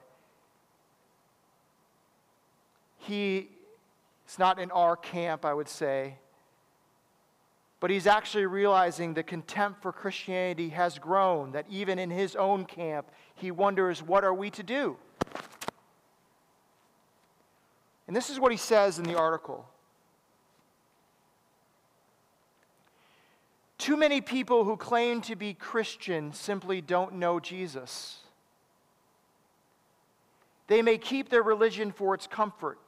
he 2.97 3.47
is 4.27 4.37
not 4.37 4.59
in 4.59 4.71
our 4.71 4.97
camp, 4.97 5.45
I 5.45 5.53
would 5.53 5.69
say. 5.69 6.15
But 7.79 7.91
he's 7.91 8.07
actually 8.07 8.45
realizing 8.45 9.13
the 9.13 9.23
contempt 9.23 9.83
for 9.83 9.93
Christianity 9.93 10.67
has 10.67 10.99
grown, 10.99 11.53
that 11.53 11.65
even 11.69 11.97
in 11.97 12.09
his 12.09 12.35
own 12.35 12.65
camp, 12.65 13.09
he 13.35 13.51
wonders, 13.51 14.03
what 14.03 14.25
are 14.25 14.33
we 14.33 14.49
to 14.49 14.63
do? 14.63 14.97
And 18.09 18.15
this 18.15 18.31
is 18.31 18.39
what 18.39 18.51
he 18.51 18.57
says 18.57 18.97
in 18.97 19.05
the 19.05 19.15
article. 19.15 19.69
Too 23.77 23.95
many 23.95 24.19
people 24.19 24.63
who 24.63 24.77
claim 24.77 25.21
to 25.21 25.35
be 25.35 25.53
Christian 25.53 26.33
simply 26.33 26.81
don't 26.81 27.13
know 27.13 27.39
Jesus. 27.39 28.17
They 30.65 30.81
may 30.81 30.97
keep 30.97 31.29
their 31.29 31.43
religion 31.43 31.91
for 31.91 32.15
its 32.15 32.25
comfort, 32.25 32.79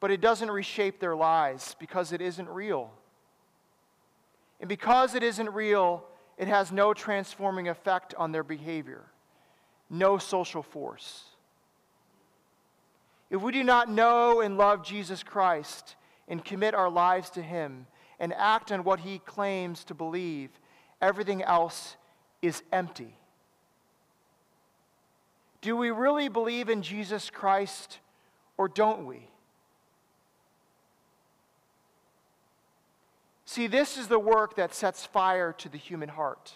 but 0.00 0.10
it 0.10 0.22
doesn't 0.22 0.50
reshape 0.50 0.98
their 0.98 1.14
lives 1.14 1.76
because 1.78 2.10
it 2.10 2.22
isn't 2.22 2.48
real. 2.48 2.90
And 4.60 4.68
because 4.70 5.14
it 5.14 5.22
isn't 5.22 5.50
real, 5.50 6.04
it 6.38 6.48
has 6.48 6.72
no 6.72 6.94
transforming 6.94 7.68
effect 7.68 8.14
on 8.14 8.32
their 8.32 8.44
behavior, 8.44 9.02
no 9.90 10.16
social 10.16 10.62
force. 10.62 11.24
If 13.30 13.40
we 13.40 13.52
do 13.52 13.62
not 13.64 13.88
know 13.88 14.40
and 14.40 14.58
love 14.58 14.84
Jesus 14.84 15.22
Christ 15.22 15.96
and 16.28 16.44
commit 16.44 16.74
our 16.74 16.90
lives 16.90 17.30
to 17.30 17.42
Him 17.42 17.86
and 18.18 18.32
act 18.34 18.70
on 18.70 18.84
what 18.84 19.00
He 19.00 19.18
claims 19.18 19.84
to 19.84 19.94
believe, 19.94 20.50
everything 21.00 21.42
else 21.42 21.96
is 22.42 22.62
empty. 22.72 23.16
Do 25.60 25.76
we 25.76 25.90
really 25.90 26.28
believe 26.28 26.68
in 26.68 26.82
Jesus 26.82 27.30
Christ 27.30 27.98
or 28.56 28.68
don't 28.68 29.06
we? 29.06 29.28
See, 33.46 33.66
this 33.66 33.96
is 33.96 34.08
the 34.08 34.18
work 34.18 34.56
that 34.56 34.74
sets 34.74 35.06
fire 35.06 35.52
to 35.54 35.68
the 35.68 35.78
human 35.78 36.08
heart. 36.08 36.52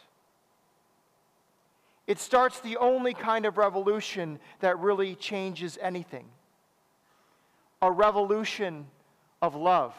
It 2.07 2.19
starts 2.19 2.61
the 2.61 2.77
only 2.79 3.15
kind 3.15 3.47
of 3.47 3.59
revolution 3.59 4.39
that 4.61 4.79
really 4.79 5.15
changes 5.15 5.79
anything 5.81 6.27
a 7.81 7.91
revolution 7.91 8.87
of 9.41 9.55
love. 9.55 9.95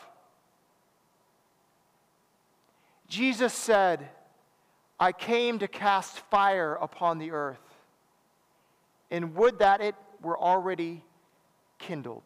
Jesus 3.07 3.53
said, 3.53 4.09
I 4.99 5.11
came 5.11 5.59
to 5.59 5.67
cast 5.67 6.19
fire 6.29 6.77
upon 6.79 7.19
the 7.19 7.31
earth, 7.31 7.57
and 9.09 9.33
would 9.35 9.59
that 9.59 9.81
it 9.81 9.95
were 10.21 10.37
already 10.37 11.03
kindled. 11.79 12.23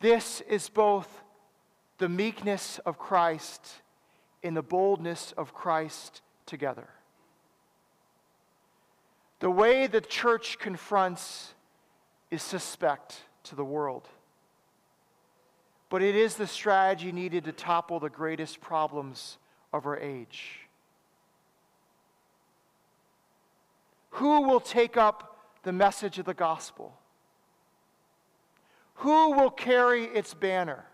This 0.00 0.40
is 0.42 0.70
both 0.70 1.22
the 1.98 2.08
meekness 2.08 2.78
of 2.86 2.96
Christ 2.96 3.60
and 4.42 4.56
the 4.56 4.62
boldness 4.62 5.32
of 5.36 5.52
Christ 5.52 6.22
together. 6.46 6.88
The 9.40 9.50
way 9.50 9.86
the 9.86 10.02
church 10.02 10.58
confronts 10.58 11.54
is 12.30 12.42
suspect 12.42 13.16
to 13.44 13.56
the 13.56 13.64
world. 13.64 14.06
But 15.88 16.02
it 16.02 16.14
is 16.14 16.36
the 16.36 16.46
strategy 16.46 17.10
needed 17.10 17.44
to 17.44 17.52
topple 17.52 17.98
the 17.98 18.10
greatest 18.10 18.60
problems 18.60 19.38
of 19.72 19.86
our 19.86 19.98
age. 19.98 20.68
Who 24.10 24.42
will 24.42 24.60
take 24.60 24.98
up 24.98 25.38
the 25.62 25.72
message 25.72 26.18
of 26.18 26.26
the 26.26 26.34
gospel? 26.34 26.94
Who 28.96 29.32
will 29.32 29.50
carry 29.50 30.04
its 30.04 30.34
banner? 30.34 30.84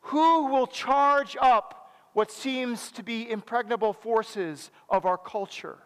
Who 0.00 0.46
will 0.46 0.66
charge 0.66 1.36
up 1.40 1.92
what 2.14 2.32
seems 2.32 2.90
to 2.92 3.04
be 3.04 3.30
impregnable 3.30 3.92
forces 3.92 4.72
of 4.90 5.06
our 5.06 5.18
culture 5.18 5.78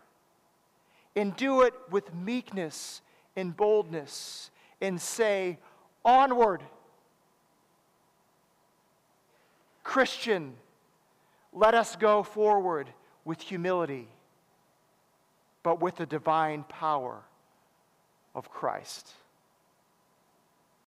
and 1.16 1.36
do 1.36 1.62
it 1.62 1.74
with 1.90 2.14
meekness 2.14 3.02
and 3.36 3.56
boldness 3.56 4.50
and 4.80 5.00
say, 5.00 5.58
Onward! 6.04 6.62
Christian, 9.82 10.54
let 11.52 11.74
us 11.74 11.96
go 11.96 12.22
forward 12.22 12.88
with 13.24 13.40
humility, 13.40 14.08
but 15.62 15.80
with 15.80 15.96
the 15.96 16.06
divine 16.06 16.64
power 16.64 17.22
of 18.34 18.50
Christ. 18.50 19.12